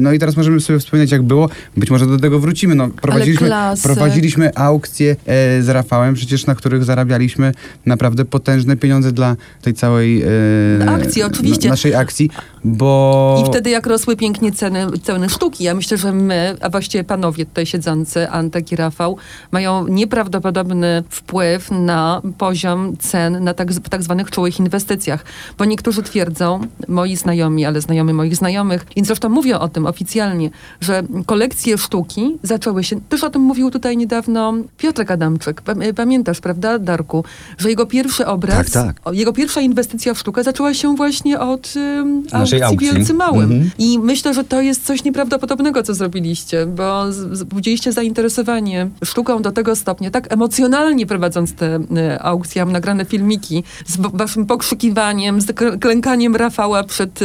no 0.00 0.12
i 0.12 0.18
teraz 0.18 0.36
możemy 0.36 0.60
sobie 0.60 0.78
wspominać 0.78 1.12
jak 1.12 1.22
było, 1.22 1.48
być 1.76 1.90
może 1.90 2.06
do 2.06 2.18
tego 2.18 2.40
wrócimy. 2.40 2.74
No, 2.74 2.88
prowadziliśmy, 2.88 3.46
klasy. 3.46 3.82
Prowadziliśmy 4.10 4.54
aukcje 4.54 5.16
e, 5.26 5.62
z 5.62 5.68
Rafałem, 5.68 6.14
przecież 6.14 6.46
na 6.46 6.54
których 6.54 6.84
zarabialiśmy 6.84 7.52
naprawdę 7.86 8.24
potężne 8.24 8.76
pieniądze 8.76 9.12
dla 9.12 9.36
tej 9.62 9.74
całej 9.74 10.22
e, 10.22 10.90
Akcji, 10.90 11.22
oczywiście. 11.22 11.68
na- 11.68 11.72
naszej 11.72 11.94
akcji, 11.94 12.30
bo... 12.64 13.42
I 13.44 13.50
wtedy 13.50 13.70
jak 13.70 13.86
rosły 13.86 14.16
pięknie 14.16 14.52
ceny, 14.52 14.86
ceny 15.02 15.28
sztuki. 15.28 15.64
Ja 15.64 15.74
myślę, 15.74 15.96
że 15.96 16.12
my, 16.12 16.56
a 16.60 16.70
właściwie 16.70 17.04
panowie 17.04 17.46
tutaj 17.46 17.66
siedzący, 17.66 18.28
Antek 18.28 18.72
i 18.72 18.76
Rafał, 18.76 19.16
mają 19.50 19.86
nieprawdopodobny 19.86 21.02
wpływ 21.08 21.70
na 21.70 22.22
poziom 22.38 22.96
cen 22.96 23.44
na 23.44 23.54
tak, 23.54 23.72
w 23.72 23.88
tak 23.88 24.02
zwanych 24.02 24.30
czułych 24.30 24.60
inwestycjach. 24.60 25.24
Bo 25.58 25.64
niektórzy 25.64 26.02
twierdzą, 26.02 26.60
moi 26.88 27.16
znajomi, 27.16 27.64
ale 27.64 27.80
znajomy 27.80 28.12
moich 28.12 28.36
znajomych, 28.36 28.86
i 28.96 29.04
zresztą 29.04 29.28
mówię 29.28 29.58
o 29.58 29.68
tym 29.68 29.86
oficjalnie, 29.86 30.50
że 30.80 31.02
kolekcje 31.26 31.78
sztuki 31.78 32.38
zaczęły 32.42 32.84
się, 32.84 33.00
też 33.08 33.24
o 33.24 33.30
tym 33.30 33.42
mówił 33.42 33.70
tutaj 33.70 33.96
niedawno 34.00 34.54
Piotrek 34.78 35.10
Adamczyk. 35.10 35.62
Pam- 35.62 35.94
Pamiętasz, 35.96 36.40
prawda, 36.40 36.78
Darku, 36.78 37.24
że 37.58 37.68
jego 37.70 37.86
pierwszy 37.86 38.26
obraz, 38.26 38.70
Tak, 38.70 39.00
tak. 39.00 39.14
jego 39.14 39.32
pierwsza 39.32 39.60
inwestycja 39.60 40.14
w 40.14 40.18
sztukę 40.18 40.44
zaczęła 40.44 40.74
się 40.74 40.96
właśnie 40.96 41.40
od 41.40 41.74
um, 41.76 42.22
aukcji 42.32 42.62
aukcji. 42.62 42.92
Wielcy 42.92 43.14
Małym. 43.14 43.42
Mhm. 43.52 43.70
I 43.78 43.98
myślę, 43.98 44.34
że 44.34 44.44
to 44.44 44.60
jest 44.60 44.86
coś 44.86 45.04
nieprawdopodobnego, 45.04 45.82
co 45.82 45.94
zrobiliście, 45.94 46.66
bo 46.66 47.04
budziliście 47.46 47.92
zainteresowanie 47.92 48.88
sztuką 49.04 49.42
do 49.42 49.52
tego 49.52 49.76
stopnia, 49.76 50.10
tak 50.10 50.32
emocjonalnie 50.32 51.06
prowadząc 51.06 51.54
te 51.54 51.78
e, 51.96 52.22
aukcje. 52.22 52.64
Mam 52.64 52.72
nagrane 52.72 53.04
filmiki 53.04 53.64
z 53.86 53.96
waszym 54.12 54.46
pokrzykiwaniem, 54.46 55.40
z 55.40 55.52
klękaniem 55.80 56.36
Rafała 56.36 56.84
przed 56.84 57.20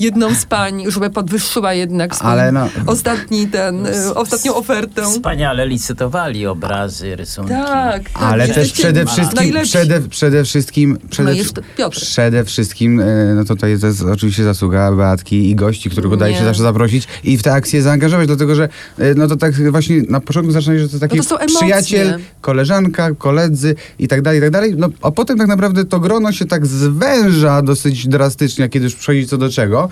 jedną 0.00 0.34
z 0.34 0.44
pań, 0.44 0.84
żeby 0.88 1.10
podwyższyła 1.10 1.74
jednak 1.74 2.14
swój 2.16 2.30
Ale 2.30 2.52
no- 2.52 2.68
ostatni 2.86 3.46
ten, 3.48 3.86
ostatnią 4.14 4.54
ofertę. 4.54 5.02
Wspaniale 5.02 5.66
licytowali 6.12 6.46
obrazy, 6.46 7.16
rysunki. 7.16 7.50
Tak, 7.50 8.10
tak. 8.10 8.22
Ale 8.22 8.48
też 8.48 8.72
przede 8.72 9.06
wszystkim, 9.06 9.54
przede, 9.62 10.00
przede 10.00 10.44
wszystkim, 10.44 10.98
przede, 11.10 11.30
No 11.30 11.36
jeszcze 11.36 11.62
Piotr. 11.76 12.00
przede 12.00 12.44
wszystkim, 12.44 13.00
e, 13.00 13.34
no 13.34 13.44
to 13.44 13.54
tutaj 13.54 13.78
to 13.78 13.86
jest 13.86 14.02
oczywiście 14.02 14.44
zasługa 14.44 14.92
Beatki 14.92 15.50
i 15.50 15.54
gości, 15.54 15.90
których 15.90 16.12
udaje 16.12 16.34
się 16.34 16.40
Nie. 16.40 16.46
zawsze 16.46 16.62
zaprosić 16.62 17.08
i 17.24 17.38
w 17.38 17.42
te 17.42 17.52
akcje 17.52 17.82
zaangażować, 17.82 18.26
dlatego 18.26 18.54
że 18.54 18.68
e, 18.98 19.14
no 19.14 19.28
to 19.28 19.36
tak 19.36 19.70
właśnie 19.70 20.02
na 20.08 20.20
początku 20.20 20.52
zaczyna 20.52 20.74
się, 20.74 20.80
że 20.80 20.88
to 20.88 20.98
taki 20.98 21.16
No 21.16 21.24
to 21.24 21.38
przyjaciel, 21.46 22.18
koleżanka, 22.40 23.14
koledzy 23.14 23.74
i 23.98 24.08
tak 24.08 24.22
dalej, 24.22 24.38
i 24.38 24.42
tak 24.42 24.50
dalej, 24.50 24.74
no 24.76 24.88
a 25.02 25.10
potem 25.10 25.38
tak 25.38 25.46
naprawdę 25.48 25.84
to 25.84 26.00
grono 26.00 26.32
się 26.32 26.44
tak 26.44 26.66
zwęża 26.66 27.62
dosyć 27.62 28.08
drastycznie, 28.08 28.68
kiedy 28.68 28.84
już 28.84 28.94
przychodzi 28.94 29.26
co 29.26 29.38
do 29.38 29.50
czego, 29.50 29.88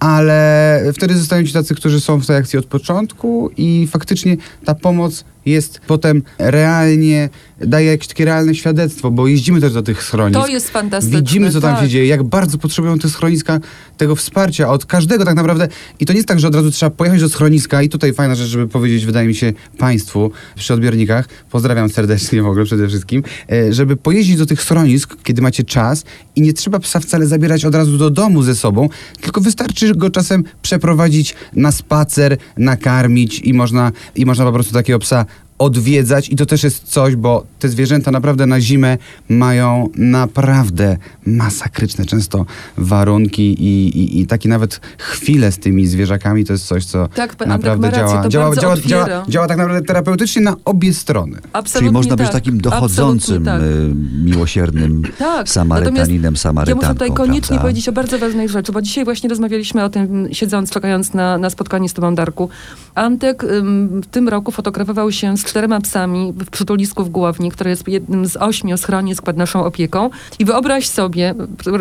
ale 0.00 0.82
wtedy 0.94 1.18
zostają 1.18 1.44
ci 1.44 1.52
tacy, 1.52 1.74
którzy 1.74 2.00
są 2.00 2.20
w 2.20 2.26
tej 2.26 2.36
akcji 2.36 2.58
od 2.58 2.66
początku 2.66 3.50
i 3.56 3.88
faktycznie 3.90 4.36
ta 4.64 4.74
pomoc 4.74 5.24
jest 5.46 5.80
potem 5.86 6.22
realnie, 6.38 7.28
daje 7.60 7.86
jakieś 7.86 8.08
takie 8.08 8.24
realne 8.24 8.54
świadectwo, 8.54 9.10
bo 9.10 9.28
jeździmy 9.28 9.60
też 9.60 9.72
do 9.72 9.82
tych 9.82 10.02
schronisk. 10.02 10.40
To 10.40 10.46
jest 10.46 10.70
fantastyczne. 10.70 11.18
Widzimy, 11.18 11.50
co 11.50 11.60
tam 11.60 11.74
tak. 11.74 11.84
się 11.84 11.88
dzieje, 11.88 12.06
jak 12.06 12.22
bardzo 12.22 12.58
potrzebują 12.58 12.98
te 12.98 13.08
schroniska 13.08 13.60
tego 13.96 14.16
wsparcia 14.16 14.68
od 14.68 14.86
każdego 14.86 15.24
tak 15.24 15.34
naprawdę. 15.34 15.68
I 16.00 16.06
to 16.06 16.12
nie 16.12 16.16
jest 16.16 16.28
tak, 16.28 16.40
że 16.40 16.48
od 16.48 16.54
razu 16.54 16.70
trzeba 16.70 16.90
pojechać 16.90 17.20
do 17.20 17.28
schroniska 17.28 17.82
i 17.82 17.88
tutaj 17.88 18.12
fajna 18.12 18.34
rzecz, 18.34 18.48
żeby 18.48 18.68
powiedzieć, 18.68 19.06
wydaje 19.06 19.28
mi 19.28 19.34
się, 19.34 19.52
Państwu 19.78 20.30
przy 20.56 20.74
odbiornikach, 20.74 21.28
pozdrawiam 21.50 21.90
serdecznie 21.90 22.42
w 22.42 22.46
ogóle 22.46 22.64
przede 22.64 22.88
wszystkim, 22.88 23.22
e, 23.52 23.72
żeby 23.72 23.96
pojeździć 23.96 24.36
do 24.36 24.46
tych 24.46 24.62
schronisk, 24.62 25.16
kiedy 25.22 25.42
macie 25.42 25.64
czas 25.64 26.04
i 26.36 26.40
nie 26.42 26.52
trzeba 26.52 26.78
psa 26.78 27.00
wcale 27.00 27.26
zabierać 27.26 27.64
od 27.64 27.74
razu 27.74 27.98
do 27.98 28.10
domu 28.10 28.42
ze 28.42 28.54
sobą, 28.54 28.88
tylko 29.20 29.40
wystarczy 29.40 29.94
go 29.94 30.10
czasem 30.10 30.44
przeprowadzić 30.62 31.34
na 31.56 31.72
spacer, 31.72 32.36
nakarmić 32.56 33.38
i 33.38 33.54
można, 33.54 33.92
i 34.14 34.26
można 34.26 34.44
po 34.44 34.52
prostu 34.52 34.72
takiego 34.74 34.98
psa 34.98 35.26
odwiedzać 35.60 36.28
i 36.28 36.36
to 36.36 36.46
też 36.46 36.62
jest 36.62 36.84
coś, 36.84 37.16
bo 37.16 37.44
te 37.58 37.68
zwierzęta 37.68 38.10
naprawdę 38.10 38.46
na 38.46 38.60
zimę 38.60 38.98
mają 39.28 39.88
naprawdę 39.94 40.96
masakryczne 41.26 42.04
często 42.04 42.46
warunki 42.76 43.42
i, 43.42 43.88
i, 43.98 44.20
i 44.20 44.26
takie 44.26 44.48
nawet 44.48 44.80
chwile 44.98 45.52
z 45.52 45.58
tymi 45.58 45.86
zwierzakami 45.86 46.44
to 46.44 46.52
jest 46.52 46.66
coś, 46.66 46.84
co 46.84 47.08
Tak, 47.08 47.46
naprawdę 47.46 47.90
rację, 47.90 48.06
działa, 48.06 48.22
to 48.22 48.28
działa, 48.28 48.56
działa, 48.56 48.76
działa, 48.76 49.24
działa 49.28 49.46
tak 49.46 49.58
naprawdę 49.58 49.86
terapeutycznie 49.86 50.42
na 50.42 50.56
obie 50.64 50.94
strony. 50.94 51.38
Absolutnie 51.52 51.80
Czyli 51.88 51.92
można 51.92 52.16
być 52.16 52.26
tak. 52.26 52.34
takim 52.34 52.60
dochodzącym, 52.60 53.44
tak. 53.44 53.62
y, 53.62 53.94
miłosiernym 54.24 55.02
Tak, 55.18 55.48
Samarytaninem, 55.48 56.22
natomiast 56.22 56.44
Ja 56.44 56.48
Samarytanką. 56.50 56.80
muszę 56.86 56.94
tutaj 56.94 57.12
koniecznie 57.12 57.48
prawda? 57.48 57.62
powiedzieć 57.62 57.88
o 57.88 57.92
bardzo 57.92 58.18
ważnej 58.18 58.48
rzeczy, 58.48 58.72
bo 58.72 58.82
dzisiaj 58.82 59.04
właśnie 59.04 59.28
rozmawialiśmy 59.28 59.84
o 59.84 59.88
tym, 59.88 60.28
siedząc, 60.32 60.70
czekając 60.70 61.14
na, 61.14 61.38
na 61.38 61.50
spotkanie 61.50 61.88
z 61.88 61.92
Tobą, 61.92 62.14
Darku. 62.14 62.48
Antek 62.94 63.44
ym, 63.44 64.00
w 64.02 64.06
tym 64.06 64.28
roku 64.28 64.52
fotografował 64.52 65.12
się 65.12 65.36
z 65.36 65.44
czterema 65.50 65.80
psami 65.80 66.32
w 66.32 66.50
przytulisku 66.50 67.04
w 67.04 67.10
Głowni, 67.10 67.50
które 67.50 67.70
jest 67.70 67.88
jednym 67.88 68.26
z 68.26 68.36
ośmiu 68.36 68.76
schronisk 68.76 69.22
pod 69.22 69.36
naszą 69.36 69.64
opieką. 69.64 70.10
I 70.38 70.44
wyobraź 70.44 70.88
sobie, 70.88 71.34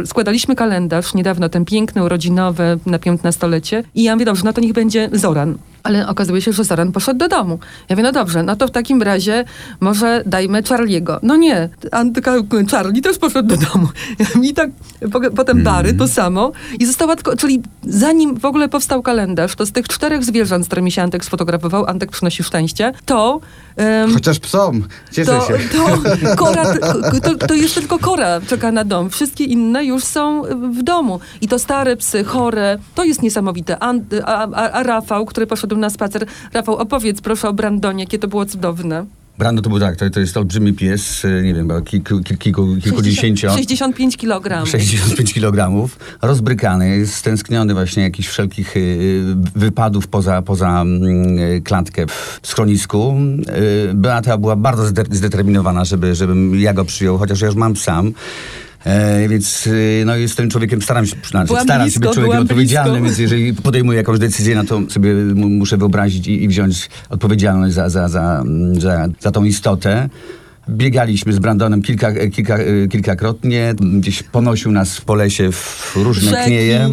składaliśmy 0.06 0.56
kalendarz 0.56 1.14
niedawno, 1.14 1.50
ten 1.50 1.66
piękny, 1.66 2.04
urodzinowy, 2.04 2.80
na 2.86 3.00
piętnastolecie 3.00 3.84
i 3.96 4.04
ja 4.04 4.16
mówię, 4.16 4.26
dobrze, 4.26 4.42
no 4.46 4.54
to 4.54 4.62
niech 4.62 4.74
będzie 4.74 5.10
Zoran. 5.14 5.58
Ale 5.84 6.08
okazuje 6.08 6.42
się, 6.42 6.54
że 6.54 6.64
Zoran 6.64 6.92
poszedł 6.92 7.20
do 7.20 7.28
domu. 7.28 7.60
Ja 7.90 7.96
mówię, 7.96 8.04
no 8.04 8.12
dobrze, 8.12 8.44
no 8.44 8.56
to 8.56 8.68
w 8.68 8.72
takim 8.72 9.02
razie 9.02 9.46
może 9.80 10.24
dajmy 10.26 10.62
Charlie'ego. 10.62 11.20
No 11.24 11.36
nie, 11.36 11.70
Antyka, 11.92 12.34
Charlie 12.72 13.02
też 13.02 13.18
poszedł 13.18 13.50
do 13.50 13.58
domu. 13.58 13.88
I 14.50 14.54
tak 14.54 14.70
po, 15.12 15.22
potem 15.36 15.64
Bary, 15.64 15.94
to 15.94 16.08
samo. 16.08 16.52
I 16.80 16.86
została 16.86 17.16
tylko, 17.16 17.38
czyli 17.38 17.62
zanim 17.84 18.40
w 18.40 18.46
ogóle 18.46 18.70
powstał 18.70 19.02
kalendarz, 19.02 19.56
to 19.56 19.66
z 19.66 19.72
tych 19.72 19.88
czterech 19.88 20.24
zwierząt, 20.24 20.66
z 20.66 20.68
którymi 20.68 20.92
się 20.92 21.02
Antek 21.02 21.26
sfotografował, 21.26 21.86
Antek 21.86 22.12
przynosi 22.12 22.44
szczęście, 22.44 22.92
to... 23.06 23.40
em, 23.76 24.14
Chociaż 24.14 24.40
psom, 24.40 24.84
cieszę 25.12 25.32
to, 25.32 25.48
się. 25.48 25.54
to, 25.70 26.36
kora, 26.46 26.74
to, 27.24 27.48
to 27.48 27.54
jeszcze 27.54 27.80
tylko 27.80 28.00
kora 28.00 28.42
czeka 28.48 28.72
na 28.72 28.84
dom. 28.84 29.10
Wszystkie 29.10 29.44
inne 29.44 29.86
już 29.86 30.04
są 30.04 30.44
w 30.72 30.84
domu. 30.84 31.20
I 31.42 31.48
to 31.48 31.60
stare 31.60 31.96
psy, 31.96 32.24
chore. 32.24 32.78
To 32.96 33.04
jest 33.04 33.22
niesamowite. 33.22 33.78
A, 33.84 33.94
a, 34.26 34.72
a 34.72 34.84
Rafał, 34.84 35.26
który 35.26 35.48
poszedł 35.48 35.69
na 35.78 35.90
spacer. 35.90 36.26
Rafał, 36.54 36.76
opowiedz 36.76 37.22
proszę 37.22 37.50
o 37.50 37.54
Brandonie, 37.54 38.04
jakie 38.04 38.20
to 38.20 38.28
było 38.28 38.46
cudowne. 38.46 39.06
Brando 39.38 39.62
to 39.62 39.70
był 39.70 39.80
tak, 39.80 39.96
to, 39.96 40.10
to 40.10 40.20
jest 40.20 40.38
olbrzymi 40.38 40.74
pies, 40.74 41.26
y, 41.26 41.42
nie 41.44 41.54
wiem, 41.54 41.70
kilku, 41.86 42.20
kilku, 42.20 42.44
kilku, 42.44 42.68
kilkudziesięcio. 42.84 43.50
65 43.56 44.18
kg. 44.18 44.66
65 44.66 45.34
kg, 45.34 45.90
rozbrykany, 46.22 47.08
stęskniony 47.08 47.74
właśnie 47.74 48.04
jakichś 48.04 48.28
wszelkich 48.30 48.78
y, 48.78 49.24
wypadów 49.56 50.08
poza, 50.08 50.42
poza 50.42 50.82
mm, 50.82 51.40
y, 51.40 51.62
klatkę 51.62 52.06
w 52.42 52.48
schronisku. 52.48 53.16
Y, 53.90 53.94
Beata 53.94 54.38
była 54.38 54.56
bardzo 54.56 54.84
zde- 54.86 55.16
zdeterminowana, 55.16 55.86
żeby, 55.86 56.16
żebym 56.16 56.60
ja 56.60 56.74
go 56.74 56.86
przyjął, 56.86 57.18
chociaż 57.18 57.42
ja 57.42 57.48
już 57.48 57.56
mam 57.56 57.76
sam. 57.76 58.14
E, 58.86 59.28
więc 59.30 59.68
y, 59.68 60.04
no, 60.06 60.16
jestem 60.16 60.50
człowiekiem, 60.50 60.82
staram 60.82 61.06
się, 61.06 61.16
Byłam 61.48 61.64
staram 61.64 61.80
się 61.80 61.84
blisko, 61.84 62.00
być 62.00 62.14
człowiekiem 62.14 62.42
odpowiedzialnym, 62.42 63.04
więc 63.04 63.18
jeżeli 63.18 63.54
podejmuję 63.54 63.98
jakąś 63.98 64.20
decyzję, 64.20 64.56
no 64.56 64.64
to 64.64 64.82
sobie 64.90 65.14
mu- 65.14 65.50
muszę 65.50 65.78
wyobrazić 65.78 66.28
i, 66.28 66.44
i 66.44 66.48
wziąć 66.48 66.90
odpowiedzialność 67.10 67.74
za, 67.74 67.90
za, 67.90 68.08
za, 68.08 68.44
za, 68.74 69.08
za 69.20 69.32
tą 69.32 69.44
istotę. 69.44 70.10
Biegaliśmy 70.70 71.34
z 71.34 71.40
Brandonem 71.40 71.82
kilka, 71.82 72.30
kilka, 72.30 72.60
y, 72.60 72.88
kilkakrotnie. 72.92 73.74
Gdzieś 73.94 74.24
ponosił 74.24 74.72
nas 74.72 75.02
po 75.02 75.16
lesie 75.16 75.52
w 75.52 75.92
różne 75.96 76.30
Rzeki. 76.32 76.46
knieje. 76.46 76.90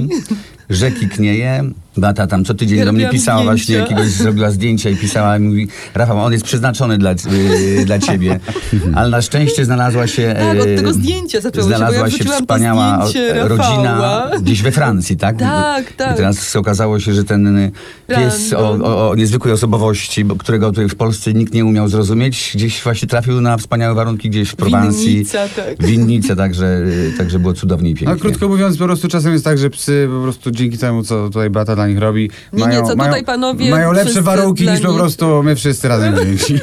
Rzeki 0.70 1.08
knieje. 1.08 1.64
Beata 1.96 2.26
tam 2.26 2.44
co 2.44 2.54
tydzień 2.54 2.84
do 2.84 2.92
mnie 2.92 3.08
pisała 3.08 3.38
zdjęcia. 3.38 3.52
właśnie, 3.52 3.74
jakiegoś 3.74 4.06
zrobiła 4.06 4.50
zdjęcia 4.50 4.90
i 4.90 4.96
pisała 4.96 5.36
i 5.36 5.40
mówi 5.40 5.68
Rafał, 5.94 6.18
on 6.18 6.32
jest 6.32 6.44
przeznaczony 6.44 6.98
dla, 6.98 7.10
y, 7.12 7.84
dla 7.84 7.98
ciebie. 7.98 8.40
Ale 8.96 9.10
na 9.10 9.22
szczęście 9.22 9.64
znalazła 9.64 10.06
się... 10.06 10.34
Tak, 10.38 10.60
od 10.60 10.66
y, 10.66 10.76
tego 10.76 10.92
zdjęcia 10.92 11.40
zaczęło 11.40 11.68
się, 11.70 11.76
Znalazła 11.76 11.98
ja 11.98 12.10
się 12.10 12.16
wrzuciłam 12.16 12.38
to 12.38 12.44
wspaniała 12.44 13.06
rodzina 13.42 13.82
Rafała. 13.82 14.38
gdzieś 14.40 14.62
we 14.62 14.72
Francji, 14.72 15.16
tak? 15.16 15.38
Tak, 15.38 15.92
tak. 15.92 16.12
I 16.12 16.16
teraz 16.16 16.56
okazało 16.56 17.00
się, 17.00 17.14
że 17.14 17.24
ten 17.24 17.56
y, 17.56 17.72
pies 18.08 18.52
o, 18.52 18.70
o, 18.70 19.10
o 19.10 19.14
niezwykłej 19.14 19.54
osobowości, 19.54 20.24
bo, 20.24 20.36
którego 20.36 20.68
tutaj 20.70 20.88
w 20.88 20.94
Polsce 20.94 21.32
nikt 21.32 21.54
nie 21.54 21.64
umiał 21.64 21.88
zrozumieć, 21.88 22.52
gdzieś 22.54 22.82
właśnie 22.82 23.08
trafił 23.08 23.40
na 23.40 23.56
wspaniałe 23.56 23.94
warunki 23.94 24.30
gdzieś 24.30 24.48
w 24.48 24.56
Prowansji. 24.56 25.08
Winnica, 25.08 25.48
tak. 25.48 25.86
Winnice, 25.86 26.36
także, 26.36 26.80
także 27.18 27.38
było 27.38 27.54
cudownie 27.54 27.90
i 27.90 27.94
pięknie. 27.94 28.14
No 28.14 28.20
krótko 28.20 28.48
mówiąc, 28.48 28.78
po 28.78 28.84
prostu 28.84 29.08
czasem 29.08 29.32
jest 29.32 29.44
tak, 29.44 29.58
że 29.58 29.70
psy 29.70 30.08
po 30.16 30.22
prostu 30.22 30.50
dzięki 30.50 30.78
temu, 30.78 31.02
co 31.02 31.26
tutaj 31.26 31.50
Bata 31.50 31.74
dla 31.74 31.85
nich 31.86 31.98
robi, 31.98 32.30
Nie, 32.52 32.58
nie, 32.58 32.66
mają, 32.66 32.82
co 32.82 32.88
tutaj 32.88 33.10
mają, 33.10 33.24
panowie 33.24 33.70
mają 33.70 33.92
lepsze 33.92 34.22
warunki 34.22 34.62
dla 34.62 34.72
niż 34.72 34.82
po 34.82 34.94
prostu 34.94 35.42
my 35.42 35.56
wszyscy 35.56 35.88
razem 35.88 36.14
wzięci. 36.14 36.60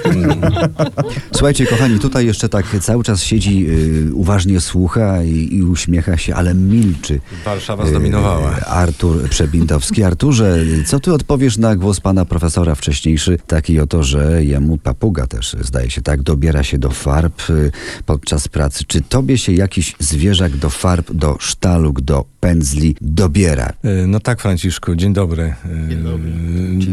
Słuchajcie, 1.36 1.66
kochani, 1.66 2.00
tutaj 2.00 2.26
jeszcze 2.26 2.50
tak 2.50 2.66
cały 2.82 3.04
czas 3.04 3.24
siedzi, 3.24 3.66
y, 3.70 4.14
uważnie 4.14 4.60
słucha 4.60 5.24
i, 5.24 5.56
i 5.56 5.64
uśmiecha 5.64 6.18
się, 6.18 6.36
ale 6.36 6.54
milczy. 6.54 7.20
Warszawa 7.46 7.86
zdominowała. 7.86 8.58
Y, 8.58 8.66
Artur 8.66 9.30
Przebindowski. 9.30 10.04
Arturze, 10.04 10.58
co 10.86 11.00
ty 11.00 11.14
odpowiesz 11.14 11.58
na 11.58 11.76
głos 11.76 12.00
pana 12.00 12.26
profesora 12.26 12.76
wcześniejszy, 12.76 13.38
taki 13.48 13.80
oto, 13.80 14.04
że 14.04 14.44
jemu 14.44 14.78
papuga 14.78 15.28
też, 15.28 15.56
zdaje 15.62 15.90
się, 15.90 16.02
tak, 16.02 16.22
dobiera 16.22 16.64
się 16.64 16.78
do 16.78 16.90
farb 16.90 17.50
y, 17.50 17.72
podczas 18.06 18.48
pracy. 18.48 18.84
Czy 18.88 19.02
tobie 19.02 19.38
się 19.38 19.52
jakiś 19.52 19.96
zwierzak 20.00 20.58
do 20.58 20.70
farb, 20.70 21.12
do 21.12 21.38
sztaluk, 21.40 22.02
do 22.02 22.33
pędzli 22.44 22.96
dobiera? 23.02 23.74
E, 23.84 24.08
No 24.08 24.20
tak, 24.20 24.42
Franciszku, 24.42 24.96
dzień 24.96 25.14
dobry. 25.14 25.44
E, 25.44 25.90
Dzień 25.90 26.04
dobry. 26.04 26.32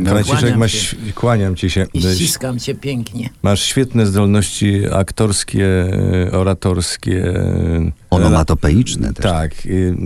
Franciszek, 0.04 0.40
Kłaniam 0.40 0.58
masz, 0.58 0.72
się. 0.72 0.96
kłaniam 1.14 1.56
ci 1.56 1.70
się. 1.70 1.86
I 1.94 2.02
ściskam 2.02 2.58
cię 2.58 2.74
pięknie. 2.74 3.30
Masz 3.42 3.62
świetne 3.62 4.06
zdolności 4.06 4.80
aktorskie, 4.92 5.66
e, 6.26 6.32
oratorskie. 6.32 7.34
Onomatopeiczne 8.10 9.12
też. 9.12 9.22
Tak, 9.24 9.52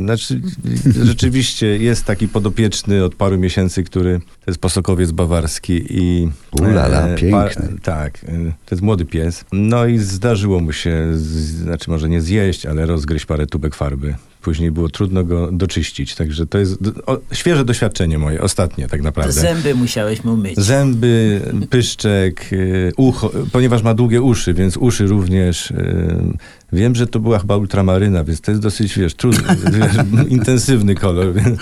znaczy 0.05 0.41
rzeczywiście 1.11 1.67
jest 1.79 2.05
taki 2.05 2.29
podopieczny 2.29 3.05
od 3.05 3.15
paru 3.15 3.39
miesięcy, 3.39 3.85
który 3.85 4.21
to 4.21 4.51
jest 4.51 4.61
posokowiec 4.61 5.13
bawarski 5.13 5.85
i... 5.91 6.29
Ulala, 6.61 7.09
e, 7.09 7.15
piękny. 7.15 7.69
tak, 7.83 8.25
y, 8.25 8.53
to 8.67 8.75
jest 8.75 8.83
młody 8.83 9.05
pies. 9.05 9.45
No 9.53 9.87
i 9.87 9.99
zdarzyło 9.99 10.61
mu 10.61 10.73
się, 10.73 11.09
z, 11.15 11.23
znaczy 11.63 11.91
może 11.91 12.09
nie 12.09 12.21
zjeść, 12.21 12.67
ale 12.67 12.87
rozgryźć 12.87 13.27
parę 13.27 13.47
tubek 13.47 13.75
farby 13.75 14.15
Później 14.45 14.71
było 14.71 14.89
trudno 14.89 15.25
go 15.25 15.53
doczyścić. 15.53 16.15
Także 16.15 16.47
to 16.47 16.59
jest 16.59 16.79
o, 17.07 17.19
świeże 17.33 17.65
doświadczenie 17.65 18.19
moje, 18.19 18.41
ostatnie 18.41 18.89
tak 18.89 19.03
naprawdę. 19.03 19.33
Zęby 19.33 19.75
musiałeś 19.75 20.25
mu 20.25 20.37
myć. 20.37 20.57
Zęby, 20.59 21.41
pyszczek, 21.71 22.53
y, 22.53 22.93
ucho, 22.97 23.31
ponieważ 23.53 23.83
ma 23.83 23.95
długie 23.95 24.23
uszy, 24.23 24.55
więc 24.55 24.77
uszy 24.77 25.07
również. 25.07 25.73
Wiem, 26.73 26.95
że 26.95 27.07
to 27.07 27.19
była 27.21 27.39
chyba 27.39 27.57
ultramaryna, 27.57 28.25
więc 28.25 28.41
to 28.41 28.51
jest 28.51 28.63
dosyć, 28.63 28.99
wiesz, 28.99 29.15
trudny, 29.15 29.57
wiesz, 29.79 29.93
intensywny 30.29 30.95
kolor, 30.95 31.33
więc 31.35 31.59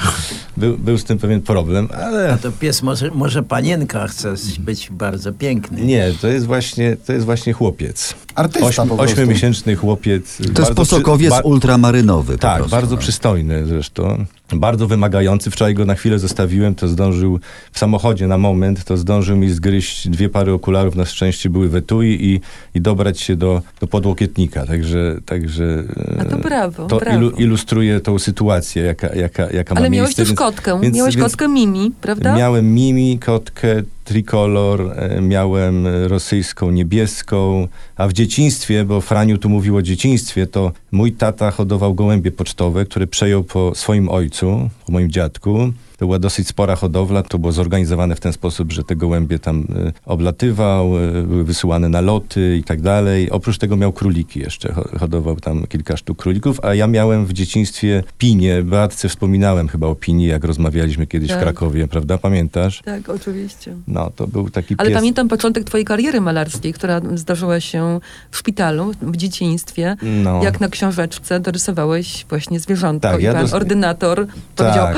był, 0.57 0.79
był 0.79 0.99
z 0.99 1.05
tym 1.05 1.19
pewien 1.19 1.41
problem, 1.43 1.89
ale 2.05 2.33
A 2.33 2.39
to 2.39 2.53
pies 2.53 2.83
może, 2.83 3.11
może 3.11 3.43
panienka 3.43 4.07
chce 4.09 4.35
być 4.59 4.89
bardzo 4.91 5.33
piękny. 5.33 5.81
nie, 5.85 6.13
to 6.21 6.29
jest 6.29 6.47
właśnie, 6.47 6.97
to 7.07 7.13
jest 7.13 7.25
właśnie 7.25 7.53
chłopiec. 7.53 8.15
Artysta 8.35 8.67
Ośm, 8.67 8.89
po 8.89 8.97
prostu. 8.97 9.03
ośmiomiesięczny 9.13 9.77
chłopiec. 9.77 10.39
To 10.55 10.63
jest 10.63 10.75
posokowiec 10.75 11.33
przy- 11.33 11.43
ultramarynowy. 11.43 12.33
po 12.33 12.39
Tak, 12.39 12.57
prostu, 12.57 12.71
bardzo 12.77 12.95
no. 12.95 13.01
przystojny 13.01 13.67
zresztą. 13.67 14.25
Bardzo 14.53 14.87
wymagający. 14.87 15.51
Wczoraj 15.51 15.75
go 15.75 15.85
na 15.85 15.95
chwilę 15.95 16.19
zostawiłem, 16.19 16.75
to 16.75 16.89
zdążył 16.89 17.41
w 17.73 17.79
samochodzie 17.79 18.27
na 18.27 18.39
moment, 18.39 18.85
to 18.85 18.97
zdążył 18.97 19.37
mi 19.37 19.51
zgryźć 19.51 20.09
dwie 20.09 20.29
pary 20.29 20.53
okularów, 20.53 20.97
na 20.97 21.05
szczęście 21.05 21.51
były 21.51 21.69
w 21.69 21.77
etui 21.77 22.19
i, 22.21 22.41
i 22.75 22.81
dobrać 22.81 23.21
się 23.21 23.37
do, 23.37 23.63
do 23.81 23.87
podłokietnika. 23.87 24.67
Także, 24.67 25.17
także 25.27 25.85
A 26.21 26.25
to 26.25 26.37
e, 26.37 26.41
brawo, 26.41 26.87
to 26.87 26.97
brawo. 26.99 27.19
ilu, 27.19 27.31
ilustruje 27.31 28.01
tą 28.01 28.19
sytuację, 28.19 28.83
jaka, 28.83 29.15
jaka, 29.15 29.51
jaka 29.51 29.75
Ale 29.75 29.89
ma 29.91 29.95
miałeś 29.97 30.09
miejsce. 30.09 30.23
też 30.23 30.29
więc- 30.29 30.39
kotkę. 30.39 30.81
więc- 30.81 30.97
miałeś 30.97 31.17
więc 31.17 31.29
kotkę 31.33 31.49
Mimi, 31.49 31.91
prawda? 32.01 32.37
Miałem 32.37 32.75
Mimi, 32.75 33.19
kotkę, 33.19 33.83
trikolor, 34.05 34.95
e, 34.97 35.21
miałem 35.21 35.87
rosyjską, 35.87 36.71
niebieską, 36.71 37.69
a 37.97 38.09
w 38.09 38.13
dzieciństwie, 38.13 38.85
bo 38.85 39.01
Franiu 39.01 39.39
tu 39.39 39.49
mówił 39.49 39.77
o 39.77 39.83
dzieciństwie, 39.83 40.47
to 40.47 40.73
mój 40.93 41.13
tata 41.13 41.51
hodował 41.51 41.95
gołębie 41.95 42.31
pocztowe, 42.31 42.85
które 42.85 43.07
przejął 43.07 43.45
po 43.45 43.75
swoim 43.75 44.09
ojcu, 44.09 44.71
po 44.87 44.93
moim 44.93 45.11
dziadku. 45.11 45.73
To 46.03 46.07
była 46.07 46.19
dosyć 46.19 46.49
spora 46.49 46.77
hodowla, 46.77 47.23
to 47.23 47.39
było 47.39 47.53
zorganizowane 47.53 48.15
w 48.17 48.21
ten 48.21 48.33
sposób, 48.33 48.73
że 48.73 48.85
te 48.85 48.97
gołębie 48.97 49.39
tam 49.39 49.67
e, 49.87 49.93
oblatywał, 50.07 50.99
e, 50.99 51.23
były 51.23 51.45
wysyłane 51.45 51.89
na 51.89 52.01
loty 52.01 52.57
i 52.57 52.65
tak 52.65 52.81
dalej. 52.81 53.31
Oprócz 53.31 53.59
tego 53.59 53.77
miał 53.77 53.93
króliki 53.93 54.41
jeszcze, 54.41 54.73
ho- 54.73 54.89
hodował 55.01 55.37
tam 55.37 55.67
kilka 55.67 55.97
sztuk 55.97 56.19
królików, 56.19 56.61
a 56.65 56.75
ja 56.75 56.87
miałem 56.87 57.27
w 57.27 57.33
dzieciństwie 57.33 58.03
pinie. 58.19 58.63
Beatce 58.63 59.09
wspominałem 59.09 59.69
chyba 59.69 59.87
o 59.87 59.95
pini, 59.95 60.27
jak 60.27 60.45
rozmawialiśmy 60.45 61.07
kiedyś 61.07 61.29
Tak. 61.29 61.39
w 61.39 61.43
Krakowie, 61.43 61.89
prawda? 61.89 62.19
Pamiętasz? 62.19 62.83
Tak, 62.85 63.09
oczywiście. 63.09 63.75
No, 63.89 64.11
to 64.17 64.27
był 64.27 64.51
taki 64.51 64.75
Ale 64.79 64.89
pies. 64.91 64.99
pamiętam 64.99 65.29
początek 65.29 65.65
twojej 65.65 65.85
kariery 65.85 66.21
malarskiej, 66.21 66.73
która 66.73 67.01
zdarzyła 67.15 67.61
się 67.61 68.01
w 68.31 68.37
szpitalu 68.37 68.93
w 69.03 69.17
dzieciństwie. 69.17 69.97
No. 70.03 70.43
Jak 70.45 70.61
na 70.61 70.69
książeczce 70.69 71.41
dorysowałeś 71.41 72.27
właśnie 72.29 72.61
zwierzątko 72.61 73.09
Tak, 73.09 73.21
i 73.21 73.25
ja 73.25 73.33
pan 73.33 73.43
dos- 73.43 73.53
ordynator 73.55 74.27
powiedział, 74.57 74.87
tak. 74.87 74.97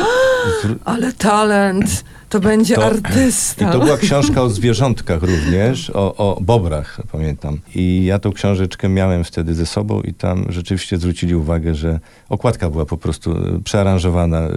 Zwr- 0.64 0.76
ale 0.94 1.12
talent, 1.12 2.04
to 2.28 2.40
będzie 2.40 2.74
To- 2.74 2.84
artysta. 2.84 3.68
I 3.68 3.72
to 3.72 3.78
była 3.78 3.96
książka 3.96 4.42
o 4.42 4.48
zwierzątkach 4.48 5.22
również, 5.22 5.90
o, 5.90 6.14
o 6.16 6.40
bobrach, 6.40 7.00
pamiętam. 7.12 7.60
I 7.74 8.04
ja 8.04 8.18
tą 8.18 8.32
książeczkę 8.32 8.88
miałem 8.88 9.24
wtedy 9.24 9.54
ze 9.54 9.66
sobą 9.66 10.00
i 10.00 10.14
tam 10.14 10.46
rzeczywiście 10.48 10.96
zwrócili 10.96 11.34
uwagę, 11.34 11.74
że 11.74 12.00
okładka 12.28 12.70
była 12.70 12.86
po 12.86 12.96
prostu 12.96 13.32
e, 13.32 13.60
przearanżowana 13.64 14.38
e, 14.40 14.50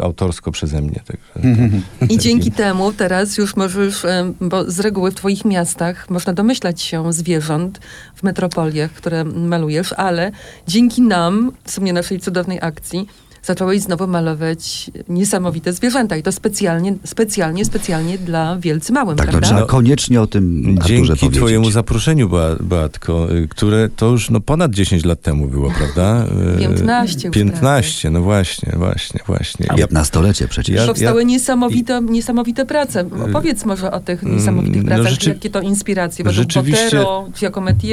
autorsko 0.00 0.52
przeze 0.52 0.82
mnie. 0.82 1.00
Także, 1.06 1.48
I 2.14 2.18
dzięki 2.18 2.52
temu 2.52 2.92
teraz 2.92 3.38
już 3.38 3.56
możesz, 3.56 4.04
em, 4.04 4.34
bo 4.40 4.70
z 4.70 4.80
reguły 4.80 5.10
w 5.10 5.14
twoich 5.14 5.44
miastach 5.44 6.10
można 6.10 6.32
domyślać 6.32 6.82
się 6.82 7.12
zwierząt 7.12 7.80
w 8.14 8.22
metropoliach, 8.22 8.92
które 8.92 9.24
malujesz, 9.24 9.92
ale 9.92 10.32
dzięki 10.68 11.02
nam, 11.02 11.52
w 11.64 11.70
sumie 11.70 11.92
naszej 11.92 12.20
cudownej 12.20 12.58
akcji, 12.62 13.06
zacząłeś 13.46 13.80
znowu 13.82 14.06
malować 14.06 14.90
niesamowite 15.08 15.72
zwierzęta 15.72 16.16
i 16.16 16.22
to 16.22 16.32
specjalnie, 16.32 16.94
specjalnie, 17.04 17.64
specjalnie 17.64 18.18
dla 18.18 18.56
Wielcy 18.58 18.92
Małym, 18.92 19.16
Tak, 19.16 19.26
no, 19.26 19.30
prawda? 19.30 19.46
trzeba 19.46 19.60
No, 19.60 19.66
koniecznie 19.66 20.20
o 20.20 20.26
tym 20.26 20.64
Arturze 20.68 20.88
Dzięki 20.88 21.08
powiedzieć. 21.20 21.36
twojemu 21.38 21.70
zaproszeniu, 21.70 22.28
Bea- 22.28 22.62
Beatko, 22.62 23.34
y, 23.34 23.48
które 23.48 23.88
to 23.96 24.06
już 24.06 24.30
no, 24.30 24.40
ponad 24.40 24.74
10 24.74 25.04
lat 25.04 25.20
temu 25.22 25.48
było, 25.48 25.70
prawda? 25.70 26.26
Y, 26.56 26.58
15 26.58 27.28
już 27.28 27.34
15, 27.34 28.10
no 28.10 28.20
właśnie, 28.22 28.72
właśnie, 28.76 29.20
właśnie. 29.26 29.66
Ja, 29.76 29.86
15-lecie 29.86 30.48
przecież. 30.48 30.76
Ja- 30.76 30.86
Powstały 30.86 31.24
niesamowite, 31.24 32.00
niesamowite 32.02 32.66
prace. 32.66 33.04
Opowiedz 33.30 33.64
może 33.64 33.90
o 33.92 34.00
tych 34.00 34.22
niesamowitych 34.22 34.82
no 34.82 34.88
pracach, 34.88 35.08
rzeczy- 35.12 35.28
jakie 35.28 35.50
to 35.50 35.60
inspiracje, 35.60 36.24
według 36.24 36.36
rzeczywiście- 36.42 36.84
Botero. 36.84 37.28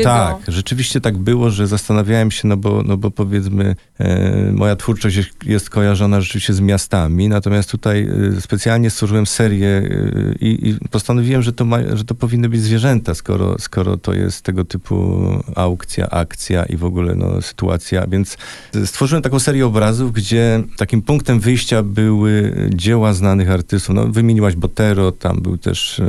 Tak, 0.04 0.36
rzeczywiście 0.48 1.02
tak 1.02 1.18
było, 1.18 1.50
że 1.50 1.68
zastanawiałem 1.68 2.32
się, 2.32 2.48
no 2.48 2.58
bo, 2.58 2.84
no 2.86 2.98
bo 2.98 3.12
powiedzmy, 3.12 3.76
e, 4.00 4.52
moja 4.52 4.76
twórczość 4.76 5.16
jest, 5.16 5.30
jest 5.46 5.70
kojarzona 5.70 6.22
rzeczywiście 6.22 6.54
z 6.54 6.60
miastami, 6.60 7.30
natomiast 7.30 7.72
tutaj 7.72 8.10
e, 8.38 8.42
specjalnie 8.42 8.90
stworzyłem 8.90 9.26
serię 9.26 9.68
e, 9.68 10.36
i, 10.40 10.70
i 10.70 10.76
postanowiłem, 10.92 11.42
że 11.42 11.54
to, 11.54 11.66
ma, 11.66 11.78
że 11.94 12.04
to 12.04 12.16
powinny 12.16 12.50
być 12.50 12.62
zwierzęta, 12.62 13.16
skoro, 13.16 13.60
skoro 13.60 13.98
to 13.98 14.14
jest 14.14 14.42
tego 14.42 14.66
typu 14.66 15.28
aukcja, 15.56 16.10
akcja 16.10 16.66
i 16.66 16.78
w 16.78 16.86
ogóle 16.86 17.16
no, 17.16 17.42
sytuacja, 17.42 18.08
więc 18.08 18.38
stworzyłem 18.86 19.22
taką 19.22 19.40
serię 19.40 19.66
obrazów, 19.66 20.14
gdzie 20.14 20.64
takim 20.78 21.02
punktem 21.02 21.40
wyjścia 21.40 21.84
były 21.84 22.54
dzieła 22.74 23.14
znanych 23.14 23.52
artystów. 23.52 23.96
No, 23.96 24.08
wymieniłaś 24.08 24.56
Botero, 24.56 25.12
tam 25.12 25.42
był 25.42 25.58
też 25.58 26.02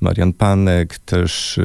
Marian 0.00 0.32
Panek, 0.32 0.98
też, 0.98 1.60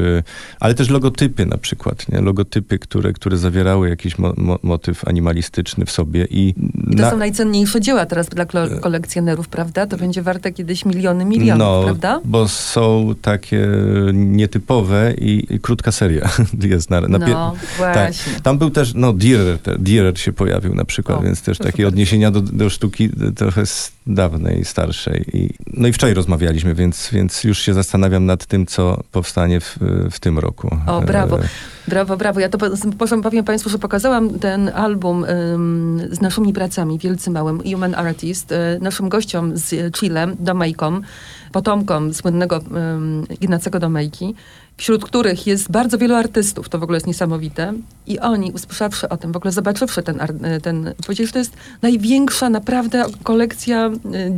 ale 0.60 0.74
też 0.74 0.90
logotypy 0.90 1.46
na 1.46 1.58
przykład, 1.58 2.10
nie? 2.12 2.22
Logotypy, 2.22 2.80
które, 2.80 3.14
które 3.14 3.38
zawierały 3.38 3.90
jakiś 3.90 4.18
mo, 4.18 4.34
mo, 4.38 4.60
motyw 4.64 5.08
animalistyczny 5.08 5.86
w 5.86 5.92
sobie 5.92 6.28
I 6.30 6.54
to 7.00 7.06
na- 7.06 7.12
są 7.12 7.18
najcenniejsze 7.18 7.82
dzieła 7.82 8.06
teraz 8.06 8.30
dla 8.30 8.46
klo- 8.46 8.80
kolekcjonerów, 8.80 9.48
prawda? 9.48 9.88
To 9.88 9.98
będzie 9.98 10.22
warte 10.22 10.52
kiedyś 10.52 10.86
miliony 10.86 11.26
milionów, 11.26 11.60
no, 11.68 11.84
prawda? 11.84 12.22
bo 12.26 12.48
są 12.48 13.16
takie 13.22 13.68
nietypowe 14.14 15.14
i, 15.14 15.54
i 15.56 15.60
krótka 15.60 15.92
seria 15.92 16.30
jest 16.64 16.90
na, 16.90 17.02
na 17.02 17.18
No, 17.18 17.56
właśnie. 17.78 18.34
Tam 18.44 18.58
był 18.58 18.70
też, 18.70 18.94
no, 18.96 19.14
Dürer 19.14 20.18
się 20.18 20.32
pojawił 20.34 20.76
na 20.76 20.86
przykład, 20.86 21.20
O, 21.20 21.22
więc 21.22 21.42
też 21.42 21.58
takie 21.58 21.70
bardzo. 21.84 21.88
odniesienia 21.88 22.32
do, 22.32 22.42
do 22.42 22.70
sztuki 22.70 23.10
trochę 23.36 23.66
z 23.66 23.92
dawnej, 24.08 24.66
starszej. 24.66 25.26
I, 25.34 25.50
no 25.74 25.88
i 25.88 25.94
wczoraj 25.94 26.14
rozmawialiśmy, 26.14 26.76
więc, 26.76 27.10
więc 27.14 27.44
już 27.44 27.60
się 27.60 27.74
zastanawiam 27.74 28.26
nad 28.26 28.46
tym, 28.46 28.66
co 28.66 29.04
powstanie 29.12 29.60
w, 29.60 29.78
w 30.12 30.20
tym 30.20 30.40
roku. 30.40 30.78
O, 30.88 31.02
brawo. 31.02 31.40
Brawo, 31.90 32.18
brawo. 32.18 32.40
Ja 32.40 32.50
to 32.50 32.58
po- 32.58 32.70
po- 32.98 33.22
powiem 33.22 33.44
Państwu, 33.46 33.70
że 33.70 33.80
pokazałam 33.80 34.40
ten 34.40 34.70
album 34.76 35.26
z 36.12 36.22
naszymi 36.22 36.54
pracami, 36.54 37.00
Wielcy 37.00 37.32
Małym, 37.32 37.62
Human 37.72 37.96
Artist, 37.96 38.52
y, 38.52 38.56
naszym 38.82 39.10
gościom 39.10 39.58
z 39.58 39.96
Chile, 39.96 40.28
Domejkom, 40.40 41.02
potomkom 41.52 42.14
słynnego 42.14 42.60
Ignacego 43.42 43.80
Domejki, 43.80 44.36
wśród 44.80 45.06
których 45.06 45.48
jest 45.48 45.72
bardzo 45.72 45.98
wielu 45.98 46.16
artystów, 46.16 46.70
to 46.70 46.80
w 46.80 46.84
ogóle 46.84 46.96
jest 46.96 47.08
niesamowite. 47.08 47.74
I 48.08 48.20
oni, 48.20 48.52
usłyszawszy 48.52 49.10
o 49.10 49.18
tym, 49.18 49.32
w 49.32 49.36
ogóle 49.36 49.52
zobaczywszy 49.52 50.04
ten, 50.04 50.22
y, 50.22 50.62
ten 50.62 50.94
powiedzieli, 51.06 51.28
że 51.28 51.34
to 51.34 51.40
jest 51.40 51.54
największa 51.82 52.50
naprawdę 52.50 53.06
kolekcja 53.24 53.88
y, 53.88 53.92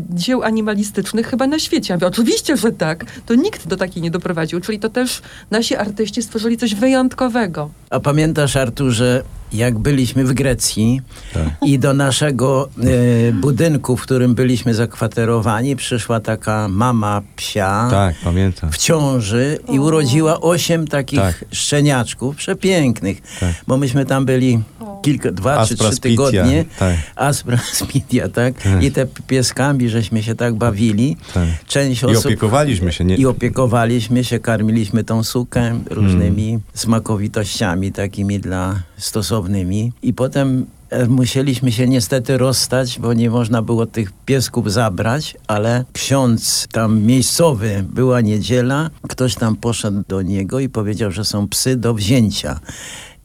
dzieł 0.09 0.43
animalistycznych 0.43 1.27
chyba 1.27 1.47
na 1.47 1.59
świecie. 1.59 1.93
Ja 1.93 1.97
mówię, 1.97 2.07
oczywiście, 2.07 2.57
że 2.57 2.71
tak. 2.71 3.05
To 3.25 3.35
nikt 3.35 3.67
do 3.67 3.77
takiej 3.77 4.03
nie 4.03 4.11
doprowadził. 4.11 4.61
Czyli 4.61 4.79
to 4.79 4.89
też 4.89 5.21
nasi 5.51 5.75
artyści 5.75 6.23
stworzyli 6.23 6.57
coś 6.57 6.75
wyjątkowego. 6.75 7.69
A 7.89 7.99
pamiętasz, 7.99 8.55
Arturze, 8.55 9.23
jak 9.53 9.79
byliśmy 9.79 10.23
w 10.25 10.33
Grecji 10.33 11.01
Tak. 11.33 11.43
i 11.65 11.79
do 11.79 11.93
naszego 11.93 12.69
e, 13.29 13.31
budynku, 13.31 13.97
w 13.97 14.01
którym 14.01 14.35
byliśmy 14.35 14.73
zakwaterowani, 14.73 15.75
przyszła 15.75 16.19
taka 16.19 16.67
mama 16.67 17.21
psia 17.35 17.87
Tak, 17.91 18.15
pamiętam. 18.23 18.71
w 18.71 18.77
ciąży 18.77 19.59
i 19.69 19.79
urodziła 19.79 20.41
osiem 20.41 20.87
takich 20.87 21.19
Tak. 21.19 21.45
szczeniaczków 21.51 22.35
przepięknych. 22.35 23.21
Tak. 23.39 23.49
Bo 23.67 23.77
myśmy 23.77 24.05
tam 24.05 24.25
byli 24.25 24.59
kilka, 25.01 25.31
dwa 25.31 25.65
czy 25.65 25.75
trzy 25.75 25.91
spitia, 25.91 26.09
tygodnie. 26.31 26.65
tak. 26.79 26.95
Aspra 27.15 27.57
spitia, 27.73 28.29
tak? 28.39 28.53
I 28.81 28.91
te 28.91 29.05
pieskami 29.27 29.89
żeśmy 29.89 30.23
się 30.23 30.35
tak 30.35 30.55
bawili. 30.55 31.17
Tak. 31.33 31.47
Część 31.67 32.01
I 32.01 32.05
osób... 32.05 32.25
opiekowaliśmy 32.25 32.91
się, 32.91 33.03
nie- 33.05 33.15
I 33.15 33.25
opiekowaliśmy 33.25 34.23
się, 34.23 34.39
karmiliśmy 34.39 35.03
tą 35.03 35.23
sukę 35.23 35.79
różnymi 35.89 36.49
Mm. 36.49 36.61
smakowitościami 36.73 37.91
takimi 37.91 38.39
dla 38.39 38.75
stosownymi. 38.97 39.91
I 40.03 40.13
potem 40.13 40.65
e, 40.89 41.07
musieliśmy 41.07 41.71
się 41.71 41.87
niestety 41.87 42.37
rozstać, 42.37 42.99
bo 42.99 43.13
nie 43.13 43.29
można 43.29 43.61
było 43.61 43.85
tych 43.85 44.11
piesków 44.25 44.71
zabrać, 44.71 45.37
ale 45.47 45.85
ksiądz 45.93 46.67
tam 46.71 47.01
miejscowy, 47.01 47.85
była 47.89 48.21
niedziela, 48.21 48.89
ktoś 49.07 49.35
tam 49.35 49.55
poszedł 49.55 50.03
do 50.07 50.21
niego 50.21 50.59
i 50.59 50.69
powiedział, 50.69 51.11
że 51.11 51.25
są 51.25 51.47
psy 51.47 51.75
do 51.75 51.93
wzięcia. 51.93 52.59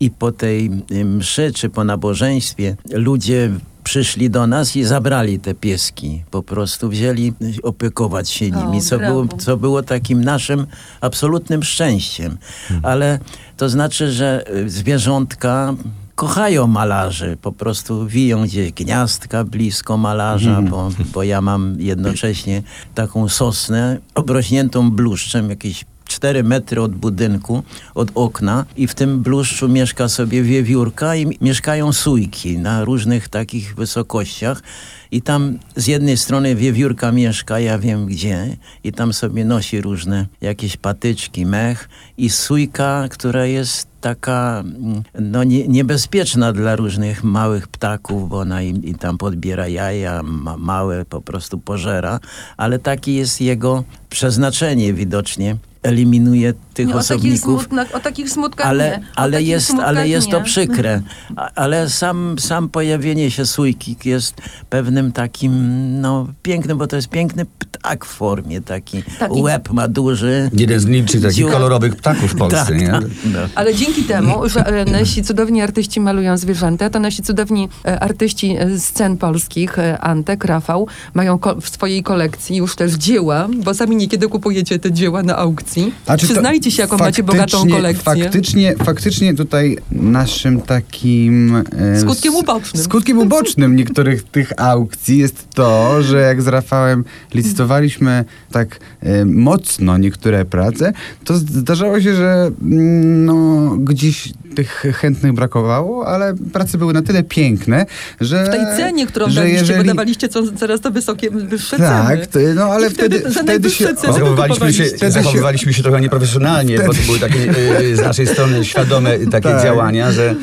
I 0.00 0.10
po 0.10 0.32
tej 0.32 0.70
y, 0.90 1.04
mszy 1.04 1.52
czy 1.52 1.68
po 1.68 1.84
nabożeństwie 1.84 2.76
ludzie 2.92 3.50
przyszli 3.84 4.30
do 4.30 4.46
nas 4.46 4.76
i 4.76 4.84
zabrali 4.84 5.38
te 5.38 5.54
pieski. 5.54 6.22
Po 6.30 6.42
prostu 6.42 6.88
wzięli 6.88 7.32
y, 7.42 7.62
opiekować 7.62 8.30
się 8.30 8.46
O, 8.46 8.64
nimi, 8.64 8.82
co 8.82 8.98
było, 8.98 9.28
co 9.38 9.56
było 9.56 9.82
takim 9.82 10.24
naszym 10.24 10.66
absolutnym 11.00 11.62
szczęściem. 11.62 12.38
Ale 12.82 13.18
to 13.56 13.68
znaczy, 13.68 14.12
że 14.12 14.44
y, 14.56 14.70
zwierzątka 14.70 15.74
kochają 16.14 16.66
malarzy. 16.66 17.36
Po 17.42 17.52
prostu 17.52 18.06
wiją 18.06 18.44
gdzieś 18.44 18.72
gniazdka 18.72 19.44
blisko 19.44 19.96
malarza, 19.96 20.62
bo, 20.62 20.88
bo 21.12 21.22
ja 21.22 21.40
mam 21.40 21.76
jednocześnie 21.80 22.62
taką 22.94 23.28
sosnę 23.28 23.98
obrośniętą 24.14 24.90
bluszczem, 24.90 25.50
jakieś 25.50 25.84
4 26.16 26.42
metry 26.42 26.82
od 26.82 26.94
budynku, 26.94 27.62
od 27.94 28.08
okna 28.14 28.64
i 28.76 28.86
w 28.86 28.94
tym 28.94 29.22
bluszczu 29.22 29.68
mieszka 29.68 30.08
sobie 30.08 30.42
wiewiórka 30.42 31.16
i 31.16 31.38
mieszkają 31.40 31.92
sójki 31.92 32.58
na 32.58 32.84
różnych 32.84 33.28
takich 33.28 33.74
wysokościach 33.74 34.62
i 35.10 35.22
tam 35.22 35.58
z 35.76 35.86
jednej 35.86 36.16
strony 36.16 36.56
wiewiórka 36.56 37.12
mieszka, 37.12 37.60
ja 37.60 37.78
wiem 37.78 38.06
gdzie 38.06 38.56
i 38.84 38.92
tam 38.92 39.12
sobie 39.12 39.44
nosi 39.44 39.80
różne 39.80 40.26
jakieś 40.40 40.76
patyczki, 40.76 41.46
mech 41.46 41.88
i 42.18 42.30
sójka, 42.30 43.08
która 43.10 43.46
jest 43.46 43.88
taka 44.00 44.64
mm, 44.66 45.02
no, 45.20 45.44
nie, 45.44 45.68
niebezpieczna 45.68 46.52
dla 46.52 46.76
różnych 46.76 47.24
małych 47.24 47.68
ptaków, 47.68 48.28
bo 48.28 48.38
ona 48.38 48.62
im, 48.62 48.84
im 48.84 48.94
tam 48.94 49.18
podbiera 49.18 49.68
jaja, 49.68 50.22
ma, 50.22 50.56
małe 50.56 51.04
po 51.04 51.20
prostu 51.20 51.58
pożera, 51.58 52.20
ale 52.56 52.78
taki 52.78 53.14
jest 53.14 53.40
jego 53.40 53.84
przeznaczenie 54.10 54.92
widocznie. 54.94 55.56
Eliminuje 55.88 56.54
tych 56.74 56.86
Nie, 56.86 56.94
o, 56.94 57.02
takich 57.02 57.32
osobników. 57.34 57.68
o 57.94 58.00
takich 58.00 58.30
smutkach 58.30 58.66
Ale, 58.66 58.90
nie. 58.90 58.96
O 58.96 59.18
ale, 59.18 59.32
takich 59.32 59.48
jest, 59.48 59.66
smutkach 59.66 59.88
ale 59.88 60.08
jest 60.08 60.30
to 60.30 60.38
nie. 60.38 60.44
przykre. 60.44 61.00
A, 61.36 61.50
ale 61.54 61.90
sam, 61.90 62.36
sam 62.38 62.68
pojawienie 62.68 63.30
się 63.30 63.46
sójki 63.46 63.96
jest 64.04 64.34
pewnym 64.70 65.12
takim, 65.12 65.52
no 66.00 66.26
pięknym, 66.42 66.78
bo 66.78 66.86
to 66.86 66.96
jest 66.96 67.08
piękny 67.08 67.46
ptak 67.58 68.04
w 68.04 68.08
formie, 68.08 68.60
taki 68.60 69.02
Tak, 69.18 69.32
łeb 69.36 69.70
ma 69.72 69.88
duży. 69.88 70.50
Jeden 70.52 70.80
z 70.80 70.86
licznych 70.86 71.22
takich 71.22 71.36
Dziu- 71.44 71.50
kolorowych 71.50 71.96
ptaków 71.96 72.32
w 72.32 72.36
Polsce, 72.42 72.66
Tak, 72.66 72.78
nie? 72.80 72.88
tak, 72.88 73.02
no. 73.24 73.38
Ale 73.54 73.74
dzięki 73.74 74.02
temu, 74.04 74.48
że 74.48 74.66
e, 74.66 74.84
nasi 74.84 75.22
cudowni 75.22 75.62
artyści 75.62 76.00
malują 76.00 76.36
zwierzęta, 76.36 76.90
to 76.90 77.00
nasi 77.00 77.22
cudowni 77.22 77.68
e, 77.84 78.00
artyści 78.00 78.56
scen 78.78 79.16
polskich, 79.16 79.78
e, 79.78 79.98
Antek, 79.98 80.44
Rafał, 80.44 80.86
mają 81.14 81.38
w 81.60 81.68
swojej 81.68 82.02
kolekcji 82.02 82.56
już 82.56 82.76
też 82.76 82.92
dzieła, 82.92 83.48
bo 83.64 83.74
sami 83.74 83.96
niekiedy 83.96 84.28
kupujecie 84.28 84.78
te 84.78 84.92
dzieła 84.92 85.22
na 85.22 85.36
aukcji. 85.36 85.75
A 86.06 86.16
czy 86.16 86.26
to 86.26 86.32
Przyznajcie 86.32 86.70
się, 86.70 86.82
jaką 86.82 86.96
macie 86.96 87.22
bogatą 87.22 87.68
kolekcję. 87.70 88.02
Faktycznie, 88.04 88.74
faktycznie 88.84 89.34
tutaj 89.34 89.78
naszym 89.92 90.60
takim... 90.60 91.56
e, 91.56 92.00
Skutkiem 92.00 92.34
ubocznym. 92.34 92.82
Skutkiem 92.82 93.18
ubocznym 93.18 93.76
niektórych 93.76 94.22
tych 94.22 94.60
aukcji 94.60 95.18
jest 95.18 95.48
to, 95.54 96.02
że 96.02 96.20
jak 96.20 96.42
z 96.42 96.46
Rafałem 96.46 97.04
licytowaliśmy 97.34 98.24
tak 98.50 98.80
e, 99.00 99.24
mocno 99.24 99.98
niektóre 99.98 100.44
prace, 100.44 100.92
to 101.24 101.36
zdarzało 101.36 102.00
się, 102.00 102.14
że 102.14 102.50
mm, 102.62 103.24
no, 103.24 103.76
gdzieś 103.78 104.32
tych 104.56 104.84
chętnych 105.00 105.32
brakowało, 105.32 106.06
ale 106.06 106.34
prace 106.52 106.78
były 106.78 106.92
na 106.92 107.02
tyle 107.02 107.22
piękne, 107.22 107.86
że... 108.20 108.44
W 108.44 108.48
tej 108.48 108.60
cenie, 108.76 109.06
którą 109.06 109.30
że 109.30 109.34
daliście, 109.40 109.60
jeżeli- 109.60 109.78
bo 109.78 109.84
dawaliście 109.84 110.28
co, 110.28 110.42
coraz 110.52 110.80
to 110.80 110.90
wysokie, 110.90 111.30
wyższe 111.30 111.78
Tak, 111.78 112.26
ceny. 112.26 112.54
to, 112.54 112.54
no 112.54 112.64
ale 112.64 112.86
I 112.86 112.90
wtedy 112.90 113.18
wtedy, 113.20 113.34
wtedy 113.34 113.70
się... 113.70 113.84
Zachowywaliśmy 114.02 114.72
się, 114.72 114.84
kupowaliście. 114.84 115.10
zachowywaliśmy 115.10 115.72
się 115.72 115.82
trochę 115.82 116.00
nieprofesjonalnie, 116.00 116.78
bo 116.78 116.94
to 116.94 117.02
były 117.06 117.18
takie 117.18 117.40
y, 117.80 117.96
z 117.96 118.00
naszej 118.00 118.26
strony 118.26 118.64
świadome 118.64 119.18
takie 119.18 119.48
Tak. 119.48 119.62
działania, 119.62 120.12
że 120.12 120.34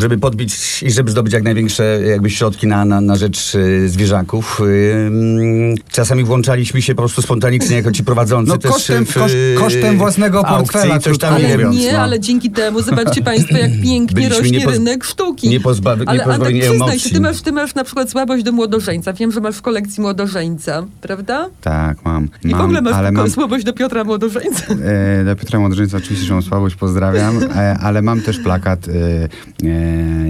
żeby 0.00 0.18
podbić 0.18 0.82
i 0.82 0.90
żeby 0.90 1.10
zdobyć 1.10 1.32
jak 1.32 1.42
największe 1.42 2.00
jakby 2.10 2.30
środki 2.30 2.66
na, 2.66 2.84
na, 2.84 3.00
na 3.00 3.16
rzecz 3.16 3.54
y, 3.54 3.88
zwierzaków. 3.88 4.60
Y, 4.60 4.94
mm, 5.06 5.74
czasami 5.92 6.24
włączaliśmy 6.24 6.82
się 6.82 6.94
po 6.94 7.02
prostu 7.02 7.22
spontanicznie 7.22 7.76
jako 7.76 7.92
ci 7.92 8.04
prowadzący 8.04 8.48
No 8.52 8.58
też 8.58 8.70
kosztem- 8.72 9.04
w, 9.06 9.16
y, 9.16 9.54
kosztem 9.58 9.98
własnego 9.98 10.46
aukcji, 10.48 10.72
portfela, 10.72 10.98
coś 10.98 11.18
tam, 11.18 11.34
Ale 11.34 11.48
wiem. 11.48 11.52
mówiąc, 11.52 11.76
nie, 11.76 11.92
no. 11.92 11.98
ale 11.98 12.20
dzięki 12.20 12.50
temu, 12.50 12.82
zobaczcie 12.82 13.22
Państwo, 13.22 13.56
jak 13.56 13.70
pięknie 13.82 14.14
Byliśmy 14.14 14.38
rośnie 14.38 14.58
niepoz- 14.58 14.72
rynek 14.72 15.04
sztuki. 15.04 15.48
nie 15.48 15.60
pozbawi- 15.60 16.02
ale 16.06 16.18
nie 16.18 16.24
pozbawieni 16.24 16.60
Antek, 16.60 16.70
przyznaj 16.70 16.98
się, 16.98 17.10
ty 17.10 17.20
masz, 17.20 17.42
ty 17.42 17.52
masz 17.52 17.74
na 17.74 17.84
przykład 17.84 18.10
słabość 18.10 18.44
do 18.44 18.52
młodożeńca. 18.52 19.12
Wiem, 19.12 19.32
że 19.32 19.40
masz 19.40 19.56
w 19.56 19.62
kolekcji 19.62 20.00
młodożeńca, 20.02 20.86
prawda? 21.00 21.46
Tak, 21.60 22.04
mam. 22.04 22.28
I 22.44 22.48
mam 22.48 22.60
w 22.60 22.64
ogóle 22.64 22.82
masz 22.82 22.94
ale 22.94 23.12
mam, 23.12 23.30
słabość 23.30 23.64
do 23.64 23.72
Piotra 23.72 24.04
Młodożeńca. 24.04 24.64
E, 24.84 25.24
dla 25.24 25.34
Piotra 25.34 25.58
Młodrzyńca 25.60 25.96
oczywiście, 25.96 26.26
że 26.26 26.34
mam 26.34 26.42
słabość, 26.42 26.76
pozdrawiam, 26.76 27.40
e, 27.56 27.78
ale 27.78 28.02
mam 28.02 28.20
też 28.20 28.38
plakat 28.38 28.88
e, 28.88 28.92
e, 29.68 29.77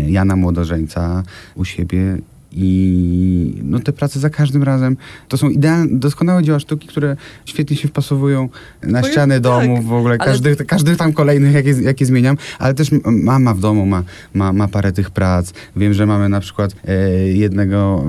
Jana 0.07 0.37
Młodorzeńca 0.37 1.23
u 1.55 1.65
siebie 1.65 2.19
i 2.53 3.61
no 3.63 3.81
te 3.81 3.93
prace 3.93 4.21
za 4.21 4.31
każdym 4.31 4.63
razem 4.63 4.97
to 5.29 5.37
są 5.37 5.49
idealne, 5.49 5.99
doskonałe 5.99 6.43
dzieła 6.43 6.61
sztuki, 6.61 6.89
które 6.89 7.17
świetnie 7.45 7.77
się 7.77 7.89
wpasowują 7.89 8.49
na 8.83 9.03
ściany 9.03 9.35
tak, 9.35 9.43
domów, 9.43 9.87
w 9.87 9.93
ogóle 9.93 10.17
ale- 10.19 10.31
każdy, 10.33 10.57
każdy 10.57 10.97
tam 10.97 11.13
kolejnych, 11.13 11.53
jakie, 11.55 11.71
jakie 11.71 12.07
zmieniam, 12.07 12.37
ale 12.59 12.75
też 12.75 12.91
mama 13.05 13.55
w 13.55 13.61
domu 13.61 13.87
ma, 13.87 14.03
ma, 14.35 14.53
ma 14.53 14.69
parę 14.69 14.93
tych 14.93 15.11
prac. 15.11 15.53
Wiem, 15.77 15.95
że 15.95 16.07
mamy 16.07 16.29
na 16.29 16.41
przykład 16.41 16.77
e, 16.89 17.09
jednego 17.29 18.05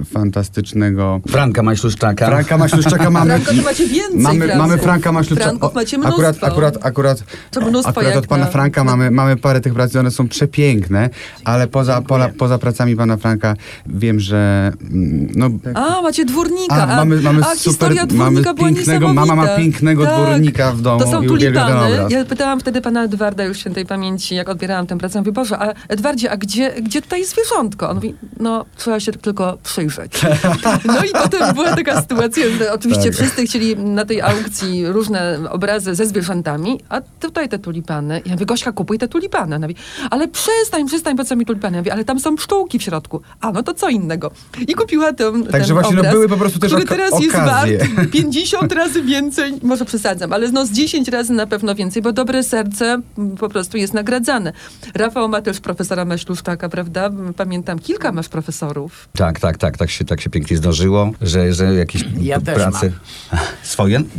e, 0.00 0.04
fantastycznego 0.04 1.20
Franka 1.28 1.62
Majszluszczaka. 1.62 2.26
Franka 2.26 2.58
Maśluszczaka 2.58 3.10
mamy. 3.20 3.30
Franko, 3.40 3.54
to 3.54 3.62
macie 3.62 3.86
więcej 3.86 4.20
Mamy, 4.20 4.56
mamy 4.56 4.78
Franka 4.78 5.12
Maśluszczaka. 5.12 5.50
Franków 5.50 5.74
macie 5.74 5.96
Akurat, 5.98 6.14
mnóstwo. 6.20 6.46
akurat, 6.46 6.78
akurat, 6.86 7.24
To 7.50 7.60
mnóstwo 7.60 7.90
akurat 7.90 8.16
od 8.16 8.26
pana 8.26 8.44
na- 8.44 8.50
Franka 8.50 8.84
mamy, 8.84 9.10
mamy 9.10 9.36
parę 9.36 9.60
tych 9.60 9.74
prac 9.74 9.94
i 9.94 9.98
one 9.98 10.10
są 10.10 10.28
przepiękne, 10.28 11.10
ale 11.44 11.66
poza, 11.68 12.02
pola, 12.02 12.28
poza 12.28 12.58
pracami 12.58 12.96
pana 12.96 13.16
Franka 13.16 13.49
wiem, 13.86 14.20
że 14.20 14.72
mm, 14.82 15.28
no, 15.34 15.50
A, 15.74 16.02
macie 16.02 16.24
dwórnika. 16.24 16.74
a, 16.74 16.96
mamy, 16.96 17.20
mamy 17.20 17.40
a 17.40 17.44
super, 17.44 17.58
historia 17.58 18.06
mamy 18.06 18.30
dwórnika 18.40 18.54
była 18.54 18.68
pięknego, 18.68 19.14
mama 19.14 19.36
ma 19.36 19.48
pięknego 19.48 20.04
Tak. 20.04 20.14
dwórnika 20.14 20.72
w 20.72 20.80
domu 20.82 21.00
To 21.00 21.10
są 21.10 21.22
tulipany. 21.26 21.96
Ja 22.10 22.24
pytałam 22.24 22.60
wtedy 22.60 22.80
pana 22.80 23.04
Edwarda 23.04 23.44
już 23.44 23.58
świętej 23.58 23.86
pamięci, 23.86 24.34
jak 24.34 24.48
odbierałam 24.48 24.86
tę 24.86 24.98
pracę. 24.98 25.18
Mówię, 25.18 25.32
Boże, 25.32 25.58
a 25.58 25.74
Edwardzie, 25.88 26.30
a 26.30 26.36
gdzie, 26.36 26.72
gdzie 26.82 27.02
tutaj 27.02 27.20
jest 27.20 27.32
zwierzątko? 27.32 27.88
On 27.90 27.94
mówi, 27.94 28.14
no, 28.40 28.64
trzeba 28.76 29.00
się 29.00 29.12
tylko 29.12 29.58
przyjrzeć. 29.62 30.12
No 30.84 31.04
i 31.04 31.08
potem 31.12 31.54
była 31.54 31.76
taka 31.76 32.00
sytuacja, 32.02 32.44
że 32.58 32.72
oczywiście 32.72 33.04
Tak. 33.04 33.14
wszyscy 33.14 33.44
chcieli 33.46 33.76
na 33.76 34.04
tej 34.04 34.20
aukcji 34.20 34.86
różne 34.86 35.38
obrazy 35.50 35.94
ze 35.94 36.06
zwierzętami, 36.06 36.80
a 36.88 37.00
tutaj 37.20 37.48
te 37.48 37.58
tulipany. 37.58 38.22
Ja 38.26 38.32
mówię, 38.32 38.46
Gośka, 38.46 38.72
kupuj 38.72 38.98
te 38.98 39.08
tulipany. 39.08 39.56
Ona 39.56 39.66
mówi, 39.66 39.80
ale 40.10 40.28
przestań, 40.28 40.86
przestań, 40.86 41.16
po 41.16 41.24
co 41.24 41.36
mi 41.36 41.46
tulipany? 41.46 41.76
Ja 41.76 41.80
mówię, 41.80 41.92
ale 41.92 42.04
tam 42.04 42.20
są 42.20 42.36
pszczółki 42.36 42.78
w 42.78 42.82
środku. 42.82 43.20
A, 43.40 43.52
no 43.52 43.62
to 43.62 43.74
co 43.74 43.88
innego. 43.88 44.30
I 44.68 44.74
kupiła 44.74 45.12
ten, 45.12 45.46
Także 45.46 45.74
właśnie, 45.74 45.94
no, 45.94 46.00
obraz, 46.00 46.14
były 46.14 46.28
po 46.28 46.36
prostu 46.36 46.58
też 46.58 46.70
który 46.70 46.84
teraz 46.84 47.20
jest 47.20 47.34
okazje. 47.34 47.78
wart 47.78 48.10
50 48.12 48.72
razy 48.72 49.02
więcej, 49.02 49.52
może 49.62 49.84
przesadzam, 49.84 50.32
ale 50.32 50.50
no 50.52 50.66
z 50.66 50.70
10 50.70 51.08
razy 51.08 51.32
na 51.32 51.46
pewno 51.46 51.74
więcej, 51.74 52.02
bo 52.02 52.12
dobre 52.12 52.42
serce 52.42 53.00
po 53.38 53.48
prostu 53.48 53.76
jest 53.76 53.94
nagradzane. 53.94 54.52
Rafał 54.94 55.28
ma 55.28 55.42
też 55.42 55.60
profesora 55.60 56.04
Maśluszczaka, 56.04 56.68
prawda? 56.68 57.10
Pamiętam, 57.36 57.78
kilka 57.78 58.12
masz 58.12 58.28
profesorów. 58.28 59.08
Tak, 59.16 59.40
tak, 59.40 59.58
tak, 59.58 59.76
tak 59.76 59.90
się, 59.90 60.04
tak 60.04 60.20
się 60.20 60.30
pięknie 60.30 60.56
zdarzyło, 60.56 61.10
że, 61.22 61.54
że 61.54 61.74
jakieś 61.74 62.04
Ja 62.20 62.40
też 62.40 62.54
prace... 62.54 62.92
Swoje? 63.62 64.00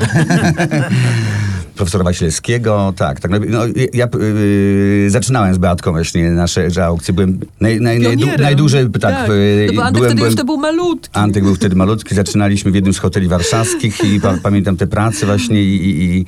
Profesora 1.76 2.04
Wasilewskiego, 2.04 2.94
tak. 2.98 3.20
tak. 3.20 3.32
No, 3.32 3.38
no, 3.50 3.60
ja 3.94 4.08
y, 4.16 5.10
zaczynałem 5.10 5.54
z 5.54 5.58
Beatką 5.58 5.92
właśnie 5.92 6.32
nasze 6.32 6.72
że 6.72 6.86
aukcje. 6.86 7.14
Byłem 7.14 7.40
naj, 7.62 7.82
naj, 7.82 8.00
najdłużej, 8.40 8.90
tak. 8.90 9.11
Tak. 9.14 9.30
y, 9.30 9.68
No 9.68 9.74
bo 9.74 9.84
Antek 9.84 9.94
byłem, 9.94 10.10
wtedy 10.10 10.16
byłem, 10.16 10.30
jeszcze 10.32 10.44
był 10.44 10.58
malutki. 10.58 11.20
Antek 11.20 11.44
był 11.44 11.56
wtedy 11.56 11.76
malutki, 11.76 12.16
zaczynaliśmy 12.16 12.72
w 12.72 12.76
jednym 12.76 12.94
z 12.94 12.98
hoteli 12.98 13.28
warszawskich 13.28 14.04
i 14.04 14.20
pa, 14.20 14.38
pamiętam 14.44 14.78
te 14.78 14.88
prace 14.88 15.26
właśnie, 15.26 15.64
i, 15.64 15.76
i, 15.76 16.04
i, 16.18 16.26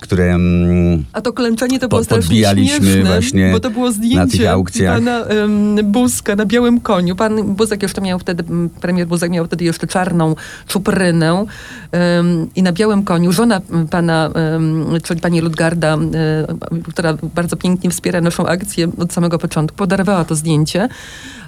które... 0.00 0.34
Mm, 0.34 1.04
A 1.12 1.20
to 1.20 1.32
klęczenie 1.32 1.78
to 1.78 1.88
było 1.88 2.00
Po- 2.00 2.04
strasznie 2.04 2.28
podbijaliśmy 2.28 2.90
śmieszne, 2.90 3.10
właśnie 3.10 3.52
bo 3.52 3.60
to 3.60 3.70
było 3.70 3.92
zdjęcie 3.92 4.50
pana 4.86 5.20
um, 5.20 5.76
Buzka 5.92 6.36
na 6.36 6.46
białym 6.46 6.80
koniu. 6.80 7.16
Pan 7.16 7.42
Buzek 7.54 7.82
jeszcze 7.82 8.00
miał 8.00 8.18
wtedy, 8.18 8.44
premier 8.80 9.06
Buzek 9.06 9.30
miał 9.30 9.46
wtedy 9.46 9.64
jeszcze 9.64 9.86
czarną 9.86 10.34
czuprynę 10.68 11.34
um, 11.34 11.46
i 12.56 12.62
na 12.62 12.72
białym 12.72 13.02
koniu 13.02 13.32
żona 13.32 13.60
pana, 13.90 14.30
um, 14.52 14.86
czyli 15.02 15.20
pani 15.20 15.40
Ludgarda, 15.40 15.94
um, 15.94 16.10
która 16.88 17.14
bardzo 17.34 17.56
pięknie 17.56 17.90
wspiera 17.90 18.20
naszą 18.20 18.46
akcję 18.46 18.88
od 18.98 19.12
samego 19.12 19.38
początku, 19.38 19.76
podarowała 19.76 20.24
to 20.24 20.34
zdjęcie. 20.34 20.88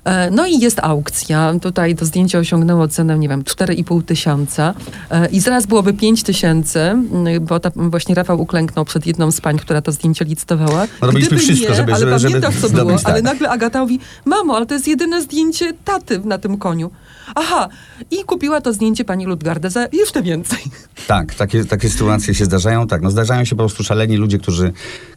E, 0.04 0.30
No 0.30 0.46
i 0.46 0.58
jest 0.58 0.78
aukcja. 0.82 1.52
Tutaj 1.62 1.94
to 1.96 2.04
zdjęcie 2.04 2.38
osiągnęło 2.38 2.88
cenę, 2.88 3.18
nie 3.18 3.28
wiem, 3.28 3.42
4,5 3.42 4.02
tysiąca. 4.02 4.74
E, 5.10 5.26
I 5.28 5.40
zaraz 5.40 5.66
byłoby 5.66 5.92
5 5.92 6.22
tysięcy, 6.22 6.80
m, 6.80 7.06
bo 7.40 7.60
ta, 7.60 7.70
właśnie 7.76 8.14
Rafał 8.14 8.40
uklęknął 8.40 8.84
przed 8.84 9.06
jedną 9.06 9.30
z 9.30 9.40
pań, 9.40 9.58
która 9.58 9.82
to 9.82 9.92
zdjęcie 9.92 10.24
licytowała. 10.24 10.86
Robiliśmy 11.00 11.36
Gdyby 11.36 11.42
wszystko, 11.42 11.68
nie, 11.70 11.74
żeby- 11.76 11.94
ale 11.94 12.18
żeby- 12.18 12.32
pamiętasz, 12.32 12.60
co 12.60 12.68
było, 12.70 12.92
tak. 12.98 13.08
ale 13.08 13.22
nagle 13.22 13.50
Agata 13.50 13.80
mówi, 13.80 14.00
mamo, 14.24 14.56
ale 14.56 14.66
to 14.66 14.74
jest 14.74 14.88
jedyne 14.88 15.22
zdjęcie 15.22 15.72
taty 15.84 16.20
na 16.24 16.38
tym 16.38 16.58
koniu. 16.58 16.90
Aha, 17.34 17.68
i 18.10 18.24
kupiła 18.24 18.60
to 18.60 18.72
zdjęcie 18.72 19.04
pani 19.04 19.26
Ludgarda 19.26 19.70
za 19.70 19.86
jeszcze 19.92 20.22
więcej. 20.22 20.58
Tak, 21.06 21.34
takie, 21.34 21.64
takie 21.64 21.90
sytuacje 21.90 22.34
się 22.34 22.44
zdarzają. 22.44 22.86
Tak, 22.86 23.02
no 23.02 23.10
zdarzają 23.10 23.44
się 23.44 23.56
po 23.56 23.62
prostu 23.62 23.84
szaleni 23.84 24.16
ludzie, 24.16 24.38
którzy, 24.38 24.72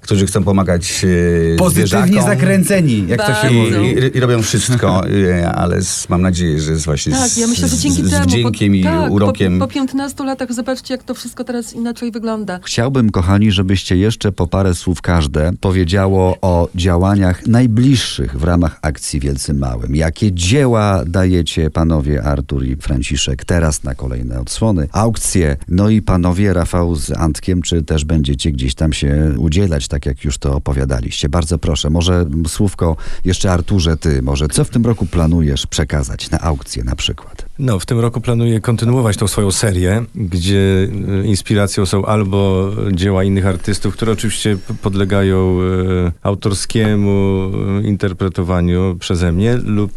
którzy 0.07 0.25
chcą 0.25 0.43
pomagać 0.43 1.05
e, 1.53 1.55
Pozytywnie 1.55 1.87
zwierzakom. 1.87 2.29
zakręceni, 2.29 3.05
jak 3.07 3.21
to 3.21 3.27
się 3.27 3.33
Bardzo. 3.33 3.47
I, 3.49 3.53
mówi. 3.53 4.05
i, 4.13 4.17
I 4.17 4.19
robią 4.19 4.41
wszystko, 4.41 5.01
e, 5.07 5.51
ale 5.51 5.81
z, 5.81 6.09
mam 6.09 6.21
nadzieję, 6.21 6.59
że 6.59 6.75
z 6.77 6.85
właśnie 6.85 7.11
Tak, 7.11 7.37
ja 7.37 7.47
z, 7.47 7.49
myślę, 7.49 7.67
że 7.67 7.77
dzięki 7.77 8.03
z, 8.03 8.09
temu. 8.11 8.23
z 8.23 8.27
wdziękiem 8.27 8.75
i 8.75 8.83
tak, 8.83 9.11
urokiem. 9.11 9.59
Po, 9.59 9.67
po 9.67 9.73
15 9.73 10.23
latach 10.23 10.53
zobaczcie, 10.53 10.93
jak 10.93 11.03
to 11.03 11.13
wszystko 11.13 11.43
teraz 11.43 11.73
inaczej 11.73 12.11
wygląda. 12.11 12.59
Chciałbym, 12.63 13.09
kochani, 13.09 13.51
żebyście 13.51 13.97
jeszcze 13.97 14.31
po 14.31 14.47
parę 14.47 14.75
słów 14.75 15.01
każde 15.01 15.51
powiedziało 15.61 16.37
o 16.41 16.69
działaniach 16.75 17.47
najbliższych 17.47 18.39
w 18.39 18.43
ramach 18.43 18.79
akcji 18.81 19.19
Wielcy 19.19 19.53
Małym. 19.53 19.95
Jakie 19.95 20.31
dzieła 20.31 21.03
dajecie 21.05 21.69
panowie 21.69 22.23
Artur 22.23 22.65
i 22.65 22.75
Franciszek 22.75 23.45
teraz 23.45 23.83
na 23.83 23.95
kolejne 23.95 24.39
odsłony, 24.39 24.87
aukcje, 24.91 25.57
no 25.67 25.89
i 25.89 26.01
panowie 26.01 26.53
Rafał 26.53 26.95
z 26.95 27.11
Antkiem, 27.11 27.61
czy 27.61 27.83
też 27.83 28.05
będziecie 28.05 28.51
gdzieś 28.51 28.75
tam 28.75 28.93
się 28.93 29.33
udzielać, 29.37 29.87
tak 29.87 29.96
jak 30.05 30.23
już 30.23 30.37
to 30.37 30.55
opowiadaliście. 30.55 31.29
Bardzo 31.29 31.57
proszę, 31.57 31.89
może 31.89 32.25
słówko 32.47 32.95
jeszcze 33.25 33.51
Arturze, 33.51 33.97
ty, 33.97 34.21
może 34.21 34.47
co 34.47 34.63
w 34.63 34.69
tym 34.69 34.85
roku 34.85 35.05
planujesz 35.05 35.67
przekazać 35.67 36.29
na 36.29 36.39
aukcję 36.39 36.83
na 36.83 36.95
przykład? 36.95 37.46
No, 37.59 37.79
w 37.79 37.85
tym 37.85 37.99
roku 37.99 38.21
planuję 38.21 38.59
kontynuować 38.59 39.17
tą 39.17 39.27
swoją 39.27 39.51
serię, 39.51 40.05
gdzie 40.15 40.87
e, 41.23 41.25
inspiracją 41.25 41.85
są 41.85 42.05
albo 42.05 42.71
dzieła 42.91 43.23
innych 43.23 43.45
artystów, 43.45 43.93
które 43.93 44.11
oczywiście 44.11 44.57
podlegają 44.81 45.59
e, 45.61 46.11
autorskiemu 46.23 47.51
e, 47.83 47.87
interpretowaniu 47.87 48.95
przeze 48.99 49.31
mnie, 49.31 49.57
lub 49.57 49.91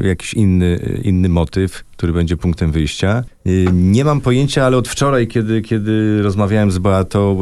jakiś 0.00 0.34
inny, 0.34 1.00
inny 1.02 1.28
motyw, 1.28 1.84
który 1.96 2.12
będzie 2.12 2.36
punktem 2.36 2.72
wyjścia. 2.72 3.24
Nie 3.72 4.04
mam 4.04 4.20
pojęcia, 4.20 4.66
ale 4.66 4.76
od 4.76 4.88
wczoraj, 4.88 5.26
kiedy, 5.26 5.62
kiedy 5.62 6.22
rozmawiałem 6.22 6.70
z 6.70 6.78
Beatą, 6.78 7.38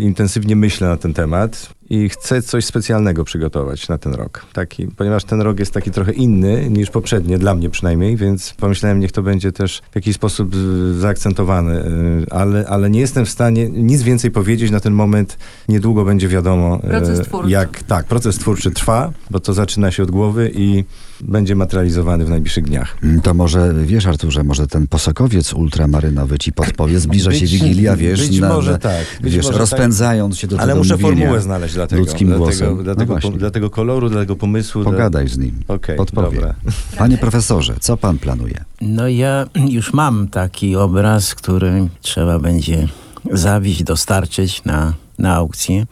intensywnie 0.00 0.56
myślę 0.56 0.88
na 0.88 0.96
ten 0.96 1.14
temat 1.14 1.74
i 1.92 2.08
chcę 2.08 2.42
coś 2.42 2.64
specjalnego 2.64 3.24
przygotować 3.24 3.88
na 3.88 3.98
ten 3.98 4.14
rok. 4.14 4.46
Taki, 4.52 4.86
ponieważ 4.86 5.24
ten 5.24 5.40
rok 5.40 5.58
jest 5.58 5.72
taki 5.74 5.90
trochę 5.90 6.12
inny 6.12 6.70
niż 6.70 6.90
poprzednie, 6.90 7.38
dla 7.38 7.54
mnie 7.54 7.70
przynajmniej, 7.70 8.16
więc 8.16 8.54
pomyślałem, 8.54 9.00
niech 9.00 9.12
to 9.12 9.22
będzie 9.22 9.52
też 9.52 9.82
w 9.92 9.94
jakiś 9.96 10.14
sposób 10.16 10.54
e, 10.54 11.00
zaakcentowane, 11.00 11.72
e, 11.84 11.86
ale, 12.30 12.66
ale 12.68 12.90
nie 12.90 13.00
jestem 13.00 13.26
w 13.26 13.30
stanie 13.30 13.68
nic 13.70 14.02
więcej 14.02 14.30
powiedzieć 14.30 14.70
na 14.70 14.80
ten 14.80 14.92
moment. 14.92 15.38
Niedługo 15.68 16.04
będzie 16.04 16.28
wiadomo, 16.28 16.78
Proces 16.78 17.20
twórczy. 17.20 17.50
jak 17.50 17.82
tak, 17.82 18.06
proces 18.06 18.36
twórczy 18.38 18.70
trwa, 18.70 19.12
bo 19.30 19.40
to 19.40 19.52
zaczyna 19.52 19.90
się 19.90 20.02
od 20.02 20.10
głowy 20.10 20.50
i 20.54 20.84
będzie 21.20 21.54
materializowany 21.54 22.24
w 22.24 22.30
najbliższych 22.30 22.64
dniach. 22.64 22.96
Mm, 23.02 23.20
To 23.20 23.34
może, 23.34 23.74
wiesz 23.84 24.06
Arturze, 24.06 24.44
może 24.44 24.66
ten 24.66 24.86
posokowiec 24.86 25.52
ultramarynowy 25.52 26.38
ci 26.38 26.52
podpowie, 26.52 26.98
zbliża 26.98 27.32
się 27.32 27.40
Być- 27.40 27.52
Wigilia, 27.52 27.96
wiesz, 27.96 28.28
być 28.28 28.40
może 28.40 28.78
tak, 28.78 29.04
być 29.20 29.34
wiesz, 29.34 29.44
może 29.44 29.52
tak. 29.52 29.60
rozpędzając 29.60 30.38
się 30.38 30.46
do 30.46 30.56
Ale 30.60 30.66
tego 30.72 30.78
muszę 30.78 30.96
mówienia 30.96 31.16
formułę 31.20 31.40
znaleźć 31.40 31.74
dla 31.82 31.96
tego. 31.96 32.00
ludzkim 32.02 32.28
dla 32.28 32.36
głosem. 32.36 32.68
Tego, 32.68 32.82
dla, 32.82 32.92
No 32.92 32.98
tego, 33.00 33.12
właśnie. 33.14 33.30
dla 33.30 33.50
tego 33.50 33.70
koloru, 33.70 34.08
dla 34.08 34.20
tego 34.20 34.36
pomysłu. 34.36 34.84
Pogadaj 34.84 35.28
z 35.28 35.38
nim, 35.38 35.60
podpowie. 35.96 36.36
dobra. 36.36 36.54
Panie 36.98 37.18
profesorze, 37.18 37.74
co 37.80 37.96
pan 37.96 38.18
planuje? 38.18 38.64
No 38.80 39.08
ja 39.08 39.46
już 39.68 39.92
mam 39.92 40.28
taki 40.28 40.76
obraz, 40.76 41.34
który 41.34 41.88
trzeba 42.00 42.38
będzie 42.38 42.88
zawieźć, 43.32 43.82
dostarczyć 43.82 44.64
na, 44.64 44.94
na 45.18 45.34
aukcję. 45.34 45.86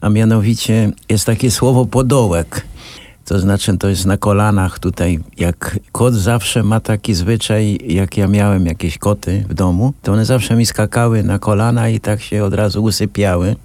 A 0.00 0.08
mianowicie 0.08 0.92
jest 1.08 1.24
takie 1.26 1.50
słowo 1.50 1.86
podołek. 1.86 2.66
To 3.24 3.38
znaczy 3.38 3.78
to 3.78 3.88
jest 3.88 4.06
na 4.06 4.16
kolanach 4.16 4.78
tutaj. 4.78 5.18
Jak 5.38 5.78
kot 5.92 6.14
zawsze 6.14 6.62
ma 6.62 6.80
taki 6.80 7.14
zwyczaj, 7.14 7.78
jak 7.86 8.16
ja 8.16 8.26
miałem 8.28 8.66
jakieś 8.66 8.98
koty 8.98 9.44
w 9.48 9.54
domu, 9.54 9.92
to 10.02 10.12
one 10.12 10.24
zawsze 10.24 10.56
mi 10.56 10.66
skakały 10.66 11.22
na 11.22 11.38
kolana 11.38 11.88
i 11.88 12.00
tak 12.00 12.22
się 12.22 12.44
od 12.44 12.54
razu 12.54 12.82
usypiały 12.82 13.56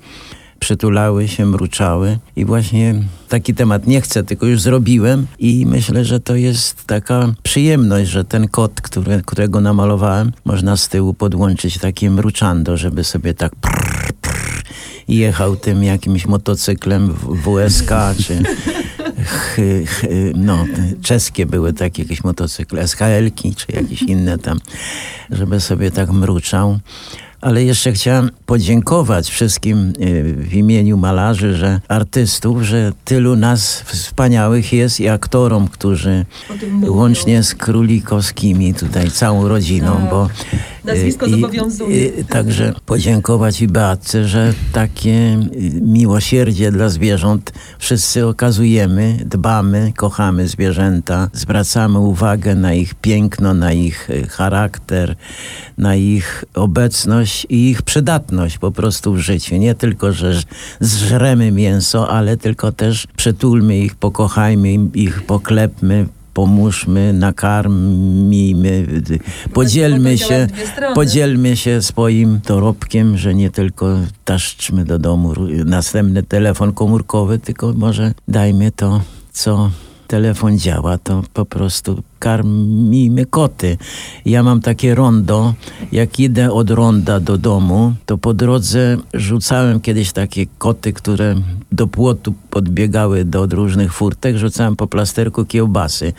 przytulały 0.59 1.27
się, 1.27 1.45
mruczały 1.45 2.19
i 2.35 2.45
właśnie 2.45 2.95
taki 3.29 3.53
temat 3.53 3.87
nie 3.87 4.01
chcę, 4.01 4.23
tylko 4.23 4.45
już 4.45 4.61
zrobiłem 4.61 5.27
i 5.39 5.65
myślę, 5.65 6.05
że 6.05 6.19
to 6.19 6.35
jest 6.35 6.85
taka 6.85 7.33
przyjemność, 7.43 8.09
że 8.09 8.23
ten 8.23 8.47
kot, 8.47 8.81
który, 8.81 9.21
którego 9.25 9.61
namalowałem, 9.61 10.31
można 10.45 10.77
z 10.77 10.89
tyłu 10.89 11.13
podłączyć 11.13 11.77
takie 11.77 12.11
mruczando, 12.11 12.77
żeby 12.77 13.03
sobie 13.03 13.33
tak 13.33 13.55
prr, 13.55 14.13
prr, 14.21 14.63
i 15.07 15.17
jechał 15.17 15.55
tym 15.55 15.83
jakimś 15.83 16.25
motocyklem 16.25 17.13
WSK 17.13 17.91
czy 18.27 18.43
ch, 19.25 19.57
no, 20.35 20.65
czeskie 21.01 21.45
były 21.45 21.73
takie 21.73 22.01
jakieś 22.03 22.23
motocykle, 22.23 22.87
SHL-ki 22.87 23.55
czy 23.55 23.65
jakieś 23.71 24.01
inne 24.01 24.37
tam, 24.37 24.59
żeby 25.31 25.59
sobie 25.59 25.91
tak 25.91 26.09
mruczał. 26.09 26.79
Ale 27.45 27.63
jeszcze 27.63 27.91
chciałem 27.91 28.31
podziękować 28.45 29.29
wszystkim 29.29 29.93
y, 30.01 30.33
w 30.37 30.53
imieniu 30.53 30.97
malarzy, 30.97 31.55
że 31.55 31.81
artystów, 31.87 32.61
że 32.61 32.91
tylu 33.03 33.35
nas 33.35 33.81
wspaniałych 33.81 34.73
jest 34.73 34.99
i 34.99 35.09
aktorom, 35.09 35.67
którzy 35.67 36.25
łącznie 36.87 37.43
z 37.43 37.55
królikowskimi 37.55 38.73
tutaj 38.73 39.11
całą 39.11 39.47
rodziną, 39.47 39.97
Tak. 40.01 40.09
bo 40.09 40.29
Nazwisko 40.85 41.25
i- 41.25 41.31
zobowiązuje. 41.31 41.97
y, 42.19 42.25
Także 42.29 42.73
podziękować 42.85 43.61
i 43.61 43.67
Beatce, 43.67 44.27
że 44.27 44.53
takie 44.73 45.11
y, 45.55 45.81
miłosierdzie 45.81 46.71
dla 46.71 46.89
zwierząt 46.89 47.51
wszyscy 47.79 48.25
okazujemy, 48.27 49.17
dbamy, 49.25 49.93
kochamy 49.95 50.47
zwierzęta, 50.47 51.29
zwracamy 51.33 51.99
uwagę 51.99 52.55
na 52.55 52.73
ich 52.73 52.95
piękno, 52.95 53.53
na 53.53 53.73
ich 53.73 54.09
y, 54.09 54.27
charakter, 54.27 55.15
na 55.77 55.95
ich 55.95 56.43
obecność 56.53 57.47
i 57.49 57.69
ich 57.69 57.81
przydatność 57.81 58.57
po 58.57 58.71
prostu 58.71 59.13
w 59.13 59.17
życiu. 59.19 59.55
Nie 59.55 59.75
tylko, 59.75 60.13
że 60.13 60.41
zżremy 60.79 61.51
mięso, 61.51 62.09
ale 62.09 62.37
tylko 62.37 62.71
też 62.71 63.07
przytulmy 63.17 63.77
ich, 63.77 63.95
pokochajmy 63.95 64.73
ich, 64.93 65.23
poklepmy, 65.23 66.05
pomóżmy, 66.35 67.13
nakarmijmy, 67.13 68.87
podzielmy 69.53 70.17
się, 70.17 70.47
podzielmy 70.95 71.57
się 71.57 71.81
swoim 71.81 72.39
dorobkiem, 72.47 73.17
że 73.17 73.35
nie 73.35 73.49
tylko 73.49 73.87
taszczmy 74.25 74.85
do 74.85 74.99
domu 74.99 75.33
następny 75.65 76.23
telefon 76.23 76.73
komórkowy, 76.73 77.39
tylko 77.39 77.73
może 77.73 78.13
dajmy 78.27 78.71
to, 78.71 79.01
co 79.31 79.71
telefon 80.07 80.59
działa, 80.59 80.97
to 80.97 81.23
po 81.33 81.45
prostu 81.45 82.03
karmijmy 82.19 83.25
koty. 83.25 83.77
Ja 84.25 84.43
mam 84.43 84.61
takie 84.61 84.95
rondo, 84.95 85.53
jak 85.91 86.19
idę 86.19 86.51
od 86.51 86.69
ronda 86.69 87.19
do 87.19 87.37
domu, 87.37 87.93
to 88.05 88.17
po 88.17 88.33
drodze 88.33 88.97
rzucałem 89.13 89.79
kiedyś 89.79 90.11
takie 90.11 90.45
koty, 90.57 90.93
które 90.93 91.35
do 91.71 91.87
płotu 91.87 92.33
podbiegały 92.49 93.25
do 93.25 93.45
różnych 93.45 93.93
furtek, 93.93 94.37
rzucałem 94.37 94.75
po 94.75 94.87
plasterku 94.87 95.45
kiełbasy. 95.45 96.13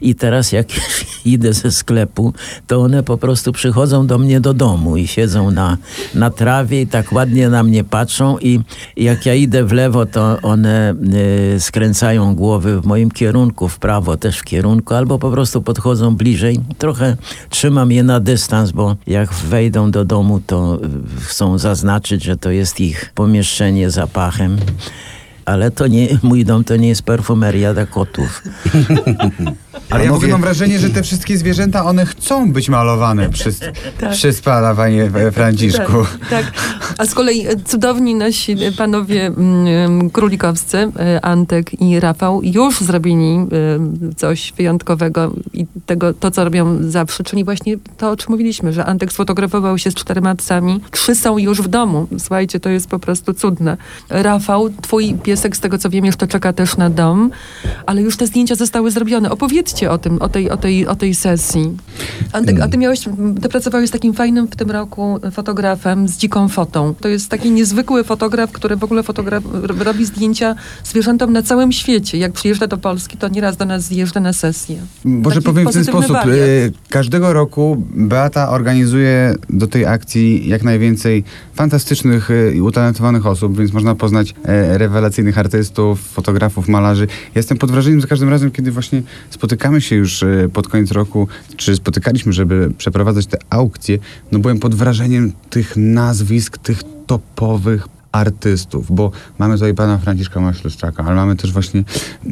I 0.00 0.14
teraz 0.14 0.52
jak 0.52 0.66
idę 1.24 1.52
ze 1.52 1.72
sklepu, 1.72 2.32
to 2.66 2.80
one 2.80 3.02
po 3.02 3.18
prostu 3.18 3.52
przychodzą 3.52 4.06
do 4.06 4.18
mnie 4.18 4.40
do 4.40 4.54
domu 4.54 4.96
i 4.96 5.06
siedzą 5.06 5.50
na, 5.50 5.78
na 6.14 6.30
trawie 6.30 6.82
i 6.82 6.86
tak 6.86 7.12
ładnie 7.12 7.48
na 7.48 7.62
mnie 7.62 7.84
patrzą 7.84 8.38
i 8.38 8.60
jak 8.96 9.26
ja 9.26 9.34
idę 9.34 9.64
w 9.64 9.72
lewo, 9.72 10.06
to 10.06 10.38
one 10.42 10.94
y, 11.56 11.60
skręcają 11.60 12.34
głowy 12.34 12.80
w 12.80 12.86
moim 12.86 13.10
kierunku, 13.10 13.68
w 13.68 13.78
prawo 13.78 14.16
też 14.16 14.38
w 14.38 14.44
kierunku, 14.44 14.94
albo 14.94 15.18
po 15.18 15.30
prostu 15.36 15.62
podchodzą 15.62 16.16
bliżej. 16.16 16.60
Trochę 16.78 17.16
trzymam 17.50 17.92
je 17.92 18.02
na 18.02 18.20
dystans, 18.20 18.70
bo 18.72 18.96
jak 19.06 19.32
wejdą 19.34 19.90
do 19.90 20.04
domu, 20.04 20.40
to 20.46 20.78
y, 21.18 21.20
chcą 21.20 21.58
zaznaczyć, 21.58 22.24
że 22.24 22.36
to 22.36 22.50
jest 22.50 22.80
ich 22.80 23.12
pomieszczenie 23.14 23.90
zapachem. 23.90 24.58
Ale 25.46 25.70
to 25.70 25.86
nie, 25.86 26.08
mój 26.22 26.44
dom 26.44 26.64
to 26.64 26.76
nie 26.76 26.88
jest 26.88 27.02
perfumeria 27.02 27.74
dla 27.74 27.86
kotów. 27.86 28.42
Ale 29.90 30.04
ja 30.04 30.10
Panowie- 30.10 30.28
mam 30.28 30.40
wrażenie, 30.40 30.78
że 30.78 30.90
te 30.90 31.02
wszystkie 31.02 31.38
zwierzęta, 31.38 31.84
one 31.84 32.06
chcą 32.06 32.52
być 32.52 32.68
malowane 32.68 33.30
przez, 33.30 33.60
przez 34.12 34.40
pana, 34.40 34.74
panie 34.74 35.10
e, 35.14 35.32
Franciszku. 35.32 36.06
Tak, 36.30 36.30
tak. 36.30 36.52
A 36.98 37.06
z 37.06 37.14
kolei 37.14 37.46
e, 37.46 37.56
cudowni 37.64 38.14
nasi 38.14 38.52
e, 38.52 38.72
panowie 38.72 39.26
mm, 39.26 40.10
królikowscy, 40.10 40.92
e, 40.98 41.24
Antek 41.24 41.80
i 41.80 42.00
Rafał, 42.00 42.42
już 42.42 42.80
zrobili 42.80 43.38
coś 44.16 44.52
wyjątkowego 44.56 45.32
i 45.52 45.66
tego, 45.86 46.14
to, 46.14 46.30
co 46.30 46.44
robią 46.44 46.78
zawsze, 46.90 47.24
czyli 47.24 47.44
właśnie 47.44 47.76
to, 47.96 48.10
o 48.10 48.16
czym 48.16 48.30
mówiliśmy, 48.30 48.72
że 48.72 48.84
Antek 48.84 49.12
sfotografował 49.12 49.78
się 49.78 49.90
z 49.90 49.94
czterema 49.94 50.34
psami. 50.34 50.80
Trzy 50.90 51.14
są 51.14 51.38
już 51.38 51.62
w 51.62 51.68
domu. 51.68 52.06
Słuchajcie, 52.18 52.60
to 52.60 52.68
jest 52.68 52.88
po 52.88 52.98
prostu 52.98 53.34
cudne. 53.34 53.76
Rafał, 54.08 54.70
twój 54.82 55.14
pies 55.14 55.35
piesek, 55.36 55.56
z 55.56 55.60
tego 55.60 55.78
co 55.78 55.90
wiem, 55.90 56.04
jeszcze 56.04 56.26
czeka 56.26 56.52
też 56.52 56.76
na 56.76 56.90
dom, 56.90 57.30
ale 57.86 58.02
już 58.02 58.16
te 58.16 58.26
zdjęcia 58.26 58.54
zostały 58.54 58.90
zrobione. 58.90 59.30
Opowiedzcie 59.30 59.90
o 59.90 59.98
tym, 59.98 60.22
o 60.22 60.28
tej, 60.28 60.50
o 60.50 60.56
tej, 60.56 60.86
o 60.86 60.96
tej 60.96 61.14
sesji. 61.14 61.76
Antek, 62.32 62.60
a 62.60 62.68
ty 62.68 62.78
miałeś, 62.78 63.00
ty 63.42 63.48
pracowałeś 63.48 63.88
z 63.88 63.92
takim 63.92 64.14
fajnym 64.14 64.48
w 64.48 64.56
tym 64.56 64.70
roku 64.70 65.18
fotografem 65.32 66.08
z 66.08 66.16
dziką 66.16 66.48
fotą. 66.48 66.94
To 67.00 67.08
jest 67.08 67.28
taki 67.28 67.50
niezwykły 67.50 68.04
fotograf, 68.04 68.52
który 68.52 68.76
w 68.76 68.84
ogóle 68.84 69.02
fotograf, 69.02 69.44
robi 69.62 70.04
zdjęcia 70.04 70.54
zwierzętom 70.84 71.32
na 71.32 71.42
całym 71.42 71.72
świecie. 71.72 72.18
Jak 72.18 72.32
przyjeżdża 72.32 72.66
do 72.66 72.78
Polski, 72.78 73.16
to 73.16 73.28
nieraz 73.28 73.56
do 73.56 73.64
nas 73.64 73.82
zjeżdża 73.82 74.20
na 74.20 74.32
sesję. 74.32 74.76
Może 75.04 75.36
Taki 75.36 75.44
powiem 75.44 75.68
w 75.68 75.72
ten 75.72 75.84
sposób. 75.84 76.16
y, 76.26 76.72
Każdego 76.88 77.32
roku 77.32 77.82
Beata 77.94 78.48
organizuje 78.50 79.34
do 79.50 79.66
tej 79.66 79.86
akcji 79.86 80.48
jak 80.48 80.62
najwięcej 80.64 81.24
fantastycznych 81.54 82.30
y, 82.30 82.52
i 82.56 82.60
utalentowanych 82.60 83.26
osób, 83.26 83.58
więc 83.58 83.72
można 83.72 83.94
poznać 83.94 84.34
e, 84.44 84.78
rewelacyjnych 85.26 85.38
artystów, 85.38 86.00
fotografów, 86.00 86.68
malarzy. 86.68 87.06
Jestem 87.34 87.58
pod 87.58 87.70
wrażeniem 87.70 88.00
za 88.00 88.06
każdym 88.06 88.28
razem, 88.28 88.50
kiedy 88.50 88.72
właśnie 88.72 89.02
spotykamy 89.30 89.80
się 89.80 89.96
już 89.96 90.22
y, 90.22 90.50
pod 90.52 90.68
koniec 90.68 90.90
roku, 90.90 91.28
czy 91.56 91.76
spotykaliśmy, 91.76 92.32
żeby 92.32 92.70
przeprowadzać 92.78 93.26
te 93.26 93.38
aukcje, 93.50 93.98
no 94.32 94.38
byłem 94.38 94.58
pod 94.58 94.74
wrażeniem 94.74 95.32
tych 95.50 95.76
nazwisk, 95.76 96.58
tych 96.58 96.82
topowych 97.06 97.88
artystów, 98.12 98.92
bo 98.94 99.10
mamy 99.38 99.54
tutaj 99.54 99.74
pana 99.74 99.98
Franciszka 99.98 100.40
Maśluszczaka, 100.40 101.04
ale 101.06 101.14
mamy 101.14 101.36
też 101.36 101.52
właśnie 101.52 101.84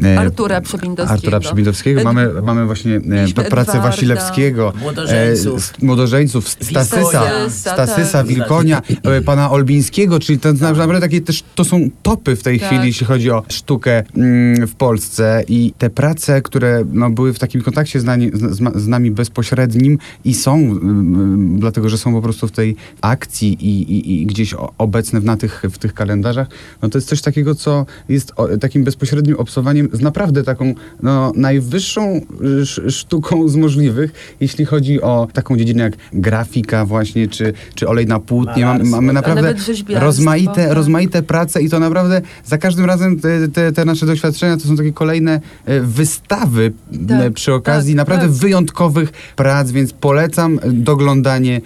e, 0.04 0.18
Artura 0.18 0.60
Przebindowskiego. 0.60 1.14
Artura 1.14 1.40
Przebindowskiego. 1.40 2.00
Ed- 2.00 2.04
Mamy, 2.04 2.28
mamy 2.42 2.66
właśnie 2.66 2.96
e, 2.96 3.00
pracę 3.34 3.46
Edwarda. 3.46 3.80
Wasilewskiego, 3.80 4.72
Młodożeńców. 4.80 5.72
e, 5.82 5.86
młodożeńców 5.86 6.48
Stasysa, 6.48 6.96
Wilkonia. 7.00 7.50
Stasysa 7.50 8.18
tak. 8.18 8.26
Wilkonia, 8.26 8.82
e, 9.02 9.22
pana 9.22 9.50
Olbińskiego, 9.50 10.18
czyli 10.18 10.38
to 10.38 10.52
naprawdę 10.52 11.00
takie 11.00 11.20
też, 11.20 11.44
to 11.54 11.64
są 11.64 11.88
topy 12.02 12.36
w 12.36 12.42
tej 12.42 12.60
Tak. 12.60 12.68
chwili, 12.68 12.86
jeśli 12.86 13.06
chodzi 13.06 13.30
o 13.30 13.42
sztukę 13.48 14.02
mm, 14.16 14.66
w 14.66 14.74
Polsce 14.74 15.44
i 15.48 15.72
te 15.78 15.90
prace, 15.90 16.42
które 16.42 16.84
no, 16.92 17.10
były 17.10 17.32
w 17.32 17.38
takim 17.38 17.62
kontakcie 17.62 18.00
z 18.00 18.04
nami, 18.04 18.30
z, 18.34 18.60
z, 18.82 18.88
nami 18.88 19.10
bezpośrednim 19.10 19.98
i 20.24 20.34
są, 20.34 20.54
mm, 20.56 21.58
dlatego 21.60 21.88
że 21.88 21.98
są 21.98 22.12
po 22.12 22.22
prostu 22.22 22.48
w 22.48 22.52
tej 22.52 22.76
akcji 23.00 23.52
i, 23.52 23.82
i, 23.92 24.22
i 24.22 24.26
gdzieś 24.26 24.54
obecne 24.78 25.20
na 25.20 25.36
tych, 25.36 25.62
w 25.74 25.78
tych 25.78 25.94
kalendarzach, 25.94 26.48
no 26.82 26.88
to 26.88 26.98
jest 26.98 27.08
coś 27.08 27.20
takiego, 27.22 27.54
co 27.54 27.86
jest 28.08 28.32
o, 28.36 28.58
takim 28.58 28.84
bezpośrednim 28.84 29.36
obcowaniem 29.36 29.88
z 29.92 30.00
naprawdę 30.00 30.42
taką 30.42 30.74
no, 31.02 31.32
najwyższą 31.36 32.20
sz, 32.42 32.94
sztuką 32.94 33.48
z 33.48 33.56
możliwych, 33.56 34.36
jeśli 34.40 34.64
chodzi 34.64 35.02
o 35.02 35.28
taką 35.32 35.56
dziedzinę 35.56 35.82
jak 35.82 35.94
grafika 36.12 36.84
właśnie, 36.84 37.28
czy, 37.28 37.52
czy 37.74 37.88
olej 37.88 38.06
na 38.06 38.20
płótnie. 38.20 38.64
Mamy, 38.64 38.84
mamy 38.84 39.12
naprawdę 39.12 39.54
rozmaite, 39.88 40.54
tak. 40.54 40.72
rozmaite 40.72 41.22
prace 41.22 41.62
i 41.62 41.70
to 41.70 41.78
naprawdę 41.80 42.22
za 42.44 42.58
każdym 42.58 42.84
razem 42.84 43.20
te, 43.20 43.48
te, 43.48 43.72
te 43.72 43.84
nasze 43.84 44.06
doświadczenia 44.06 44.56
to 44.56 44.62
są 44.62 44.76
takie 44.76 44.92
kolejne 44.92 45.40
e, 45.64 45.80
wystawy 45.80 46.72
Tak, 47.08 47.32
przy 47.32 47.52
okazji 47.52 47.92
tak, 47.92 47.96
naprawdę 47.96 48.26
tak. 48.26 48.36
wyjątkowych 48.36 49.12
prac, 49.36 49.70
więc 49.70 49.92
polecam 49.92 50.60
doglądanie 50.64 51.60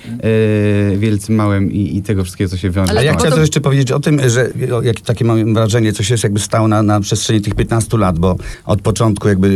e, 0.92 0.96
wielcym 0.96 1.34
małym 1.34 1.72
i, 1.72 1.96
i 1.96 2.02
tego 2.02 2.24
wszystkiego, 2.24 2.50
co 2.50 2.56
się 2.56 2.70
wiąże. 2.70 2.90
Ale 2.90 2.98
Ale 3.00 3.06
ja 3.06 3.14
chciałem 3.14 3.32
to- 3.32 3.40
jeszcze 3.40 3.60
powiedzieć 3.60 3.87
o 3.90 4.00
tym, 4.00 4.20
że 4.30 4.50
jak, 4.82 5.00
takie 5.00 5.24
mam 5.24 5.54
wrażenie, 5.54 5.92
coś 5.92 6.10
jest 6.10 6.24
jakby 6.24 6.40
stało 6.40 6.68
na, 6.68 6.82
na 6.82 7.00
przestrzeni 7.00 7.40
tych 7.40 7.54
15 7.54 7.98
lat, 7.98 8.18
bo 8.18 8.36
od 8.64 8.82
początku 8.82 9.28
jakby 9.28 9.48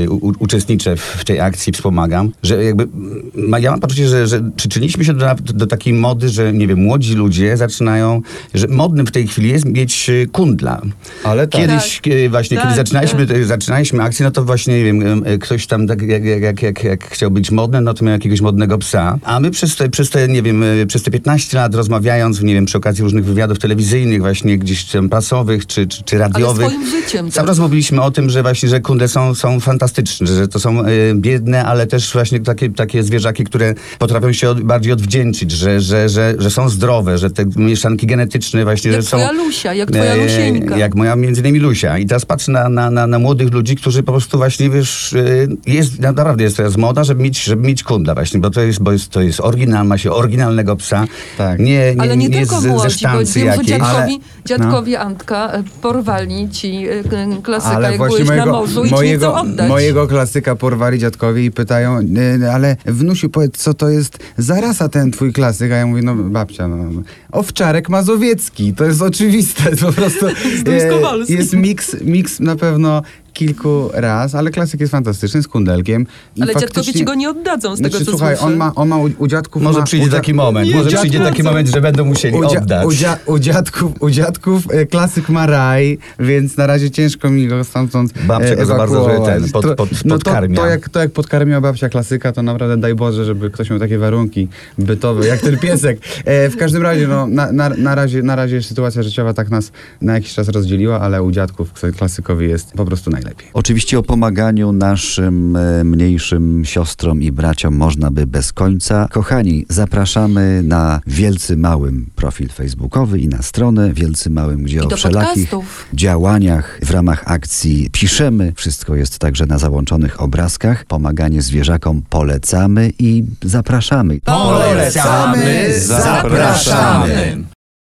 yy, 0.00 0.10
u, 0.10 0.32
uczestniczę 0.38 0.96
w, 0.96 1.24
tej 1.24 1.40
akcji, 1.40 1.72
wspomagam, 1.72 2.32
że 2.42 2.64
jakby 2.64 2.88
ma, 3.34 3.58
ja 3.58 3.70
mam 3.70 3.80
poczucie, 3.80 4.08
że, 4.08 4.26
że 4.26 4.50
przyczyniliśmy 4.56 5.04
się 5.04 5.14
do, 5.14 5.26
do 5.44 5.66
takiej 5.66 5.92
mody, 5.94 6.28
że 6.28 6.52
nie 6.52 6.66
wiem, 6.66 6.78
młodzi 6.78 7.14
ludzie 7.14 7.56
zaczynają, 7.56 8.22
że 8.54 8.68
modnym 8.68 9.06
w 9.06 9.10
tej 9.10 9.28
chwili 9.28 9.48
jest 9.48 9.64
mieć 9.64 10.08
yy, 10.08 10.26
kundla. 10.26 10.80
Ale 11.24 11.48
tak. 11.48 11.60
Kiedyś 11.60 12.00
yy, 12.06 12.30
właśnie, 12.30 12.56
Tak, 12.56 12.66
kiedy 12.66 12.76
zaczynaliśmy, 12.76 13.26
tak. 13.26 13.44
zaczynaliśmy 13.44 14.02
akcję, 14.02 14.24
no 14.24 14.30
to 14.30 14.44
właśnie, 14.44 14.78
nie 14.78 14.84
wiem, 14.84 15.24
yy, 15.26 15.38
ktoś 15.38 15.66
tam 15.66 15.86
tak 15.86 16.02
jak, 16.02 16.24
jak, 16.24 16.42
jak, 16.42 16.62
jak, 16.62 16.84
jak 16.84 17.04
chciał 17.04 17.30
być 17.30 17.50
modny, 17.50 17.80
no 17.80 17.94
to 17.94 18.04
miał 18.04 18.12
jakiegoś 18.12 18.40
modnego 18.40 18.78
psa, 18.78 19.18
a 19.22 19.40
my 19.40 19.50
przez 19.50 19.76
te, 19.76 19.88
przez 19.88 20.10
te 20.10 20.28
nie 20.28 20.42
wiem, 20.42 20.64
przez 20.86 21.02
te 21.02 21.10
15 21.10 21.56
lat 21.56 21.74
rozmawiając, 21.74 22.42
nie 22.42 22.54
wiem, 22.54 22.64
przy 22.64 22.78
okazji 22.78 23.02
różnych 23.04 23.24
wywiadów 23.24 23.39
telewizyjnych, 23.48 24.20
właśnie 24.20 24.58
gdzieś 24.58 24.84
tam 24.84 25.08
prasowych 25.08 25.66
czy, 25.66 25.86
czy, 25.86 26.02
czy 26.02 26.16
Ale 26.16 26.24
radiowych. 26.24 26.66
swoim 26.66 26.86
życiem. 26.86 27.30
Cały 27.30 27.48
raz 27.48 27.58
mówiliśmy 27.58 28.02
o 28.02 28.10
tym, 28.10 28.30
że 28.30 28.42
właśnie, 28.42 28.68
że 28.68 28.80
kunde 28.80 29.08
są, 29.08 29.34
są 29.34 29.60
fantastyczne, 29.60 30.26
że 30.26 30.48
to 30.48 30.60
są 30.60 30.86
y, 30.86 31.12
biedne, 31.14 31.64
ale 31.64 31.86
też 31.86 32.12
właśnie 32.12 32.40
takie, 32.40 32.70
takie 32.70 33.02
zwierzaki, 33.02 33.44
które 33.44 33.74
potrafią 33.98 34.32
się 34.32 34.50
od, 34.50 34.60
bardziej 34.60 34.92
odwdzięczyć, 34.92 35.50
że, 35.50 35.80
że, 35.80 36.08
że, 36.08 36.34
że 36.38 36.50
są 36.50 36.68
zdrowe, 36.68 37.18
że 37.18 37.30
te 37.30 37.44
mieszanki 37.56 38.06
genetyczne 38.06 38.64
właśnie, 38.64 38.90
Jak 38.90 39.00
że 39.00 39.06
są... 39.08 39.16
twoja 39.16 39.32
Lusia, 39.32 39.74
jak 39.74 39.90
twoja 39.90 40.14
e, 40.14 40.16
Lusieńka. 40.16 40.78
Jak 40.78 40.94
moja 40.94 41.16
między 41.16 41.40
innymi 41.40 41.58
Lusia. 41.58 41.98
I 41.98 42.06
teraz 42.06 42.24
patrzę 42.24 42.52
na, 42.52 42.68
na, 42.68 42.90
na, 42.90 43.06
na 43.06 43.18
młodych 43.18 43.52
ludzi, 43.52 43.76
którzy 43.76 44.02
po 44.02 44.12
prostu 44.12 44.38
właśnie, 44.38 44.70
wiesz, 44.70 45.12
y, 45.12 45.48
jest, 45.66 45.98
naprawdę 45.98 46.44
jest 46.44 46.56
teraz 46.56 46.76
moda, 46.76 47.04
żeby 47.04 47.22
mieć, 47.22 47.44
żeby 47.44 47.66
mieć 47.66 47.82
kundla 47.82 48.14
właśnie, 48.14 48.40
bo 48.40 48.50
to 48.50 48.60
jest, 48.60 48.82
bo 48.82 48.92
jest, 48.92 49.08
to 49.08 49.20
jest 49.20 49.40
oryginal, 49.40 49.86
ma 49.86 49.98
się 49.98 50.12
oryginalnego 50.12 50.76
psa. 50.76 51.06
Tak. 51.38 51.58
Nie, 51.58 51.94
nie, 51.94 52.00
Ale 52.00 52.16
nie, 52.16 52.28
nie 52.28 52.38
tylko 52.38 52.60
z, 52.60 52.62
ze 52.62 52.68
młodzi, 52.68 52.84
bo 52.84 52.90
sztancy 52.90 53.29
że 53.32 53.40
jakiejś. 53.46 53.68
dziadkowi, 53.68 54.12
Ale- 54.12 54.44
dziadkowi 54.46 54.96
Antka 54.96 55.52
e, 55.52 55.62
porwali 55.82 56.48
ci 56.50 56.86
e, 56.88 57.42
klasyka, 57.42 57.76
Ale 57.76 57.88
jak 57.88 57.96
byłeś 57.96 58.26
mojego, 58.26 58.46
na 58.46 58.52
morzu 58.52 58.84
i 58.84 58.88
ci 58.88 58.94
mojego, 58.94 59.34
oddać. 59.34 59.68
mojego 59.68 60.06
klasyka 60.06 60.56
porwali 60.56 60.98
dziadkowie 60.98 61.44
i 61.44 61.50
pytają, 61.50 61.98
"E, 62.42 62.52
ale 62.52 62.76
wnusiu, 62.86 63.28
powiedz, 63.30 63.58
co 63.58 63.74
to 63.74 63.88
jest 63.88 64.18
za 64.38 64.60
rasa 64.60 64.88
ten 64.88 65.10
twój 65.10 65.32
klasyk? 65.32 65.72
A 65.72 65.76
ja 65.76 65.86
mówię, 65.86 66.02
no 66.02 66.14
babcia, 66.14 66.68
no, 66.68 66.76
no. 66.76 67.02
owczarek 67.32 67.88
mazowiecki. 67.88 68.74
To 68.74 68.84
jest 68.84 69.02
oczywiste, 69.02 69.76
po 69.86 69.92
prostu 69.92 70.26
Kowalski. 70.90 71.32
jest 71.34 71.52
miks, 71.52 71.96
miks 72.00 72.40
na 72.40 72.56
pewno 72.56 73.02
kilku 73.32 73.90
raz, 73.92 74.34
ale 74.34 74.50
klasyk 74.50 74.80
jest 74.80 74.90
fantastyczny, 74.90 75.42
z 75.42 75.48
kundelkiem. 75.48 76.06
I 76.36 76.42
Ale 76.42 76.54
dziadkowie 76.56 76.92
ci 76.92 77.04
go 77.04 77.14
nie 77.14 77.30
oddadzą 77.30 77.76
z 77.76 77.78
tego, 77.78 77.90
Znaczy, 77.90 78.04
co 78.04 78.10
słuchaj, 78.10 78.36
słyszę. 78.36 78.46
on 78.46 78.56
ma, 78.56 78.74
on 78.74 78.88
ma 78.88 78.96
u, 78.96 79.10
u 79.18 79.26
dziadków... 79.26 79.62
Może 79.62 79.78
ma, 79.78 79.84
przyjdzie 79.84 80.10
taki 80.10 80.34
moment, 80.34 80.68
Nie, 80.68 80.74
może 80.76 80.90
przyjdzie 80.96 81.20
taki 81.20 81.42
moment, 81.42 81.68
że 81.68 81.80
będą 81.80 82.04
musieli 82.04 82.36
u, 82.36 82.42
dzia- 82.44 82.58
oddać. 82.62 82.86
u, 82.86 82.90
dzia- 82.90 83.16
u, 83.26 83.38
dziadków, 83.38 83.92
u 84.02 84.10
dziadków 84.10 84.62
e, 84.70 84.86
klasyk 84.86 85.28
ma 85.28 85.46
raj, 85.46 85.98
więc 86.18 86.56
na 86.56 86.66
razie 86.66 86.90
ciężko 86.90 87.30
mi 87.30 87.48
go 87.48 87.64
stamtąd 87.64 88.12
Babcia 88.26 88.48
e, 88.52 88.56
go 88.56 88.66
za 88.66 88.76
bardzo, 88.76 89.10
że 89.10 89.20
ten, 89.26 89.50
pod- 89.50 89.62
To- 89.62 89.74
pod- 89.74 89.90
no 90.04 90.18
to, 90.18 90.24
podkarmia. 90.24 90.56
to, 90.56 90.66
jak, 90.66 90.88
to 90.88 91.00
jak 91.00 91.10
podkarmiła 91.12 91.60
babcia 91.60 91.88
klasyka, 91.88 92.32
to 92.32 92.42
naprawdę 92.42 92.76
daj 92.76 92.94
Boże, 92.94 93.24
żeby 93.24 93.50
ktoś 93.50 93.70
miał 93.70 93.78
takie 93.78 93.98
warunki 93.98 94.48
bytowe, 94.78 95.26
jak 95.26 95.40
ten 95.40 95.58
piesek. 95.58 95.98
E, 96.24 96.48
w 96.50 96.56
każdym 96.56 96.82
razie, 96.82 97.08
no, 97.08 97.26
na, 97.26 97.52
na, 97.52 97.68
na, 97.68 97.94
razie, 97.94 98.22
na 98.22 98.36
razie 98.36 98.62
sytuacja 98.62 99.02
życiowa 99.02 99.34
tak 99.34 99.50
nas 99.50 99.72
na 100.02 100.14
jakiś 100.14 100.34
czas 100.34 100.48
rozdzieliła, 100.48 101.00
ale 101.00 101.22
u 101.22 101.30
dziadków 101.30 101.72
klasykowi 101.96 102.48
jest 102.48 102.72
po 102.72 102.84
prostu 102.84 103.10
najlepiej. 103.24 103.48
Oczywiście 103.52 103.98
o 103.98 104.02
pomaganiu 104.02 104.72
naszym 104.72 105.56
e, 105.56 105.84
mniejszym 105.84 106.64
siostrom 106.64 107.22
i 107.22 107.32
braciom 107.32 107.76
można 107.76 108.10
by 108.10 108.26
bez 108.26 108.52
końca. 108.52 109.08
Kochani, 109.10 109.66
zapraszamy 109.68 110.62
na 110.64 111.00
Wielcy 111.06 111.56
Małym 111.56 112.06
profil 112.16 112.48
facebookowy 112.48 113.18
i 113.18 113.28
na 113.28 113.42
stronę 113.42 113.92
Wielcy 113.92 114.30
Małym, 114.30 114.62
gdzie 114.62 114.76
I 114.76 114.80
o 114.80 114.96
wszelakich 114.96 115.50
podcastów. 115.50 115.86
działaniach 115.94 116.78
w 116.82 116.90
ramach 116.90 117.22
akcji 117.26 117.90
piszemy. 117.92 118.52
Wszystko 118.56 118.94
jest 118.94 119.18
także 119.18 119.46
na 119.46 119.58
załączonych 119.58 120.22
obrazkach. 120.22 120.84
Pomaganie 120.84 121.42
zwierzakom 121.42 122.02
polecamy 122.10 122.92
i 122.98 123.24
zapraszamy. 123.42 124.20
Polecamy, 124.24 125.80
zapraszamy. 125.80 127.44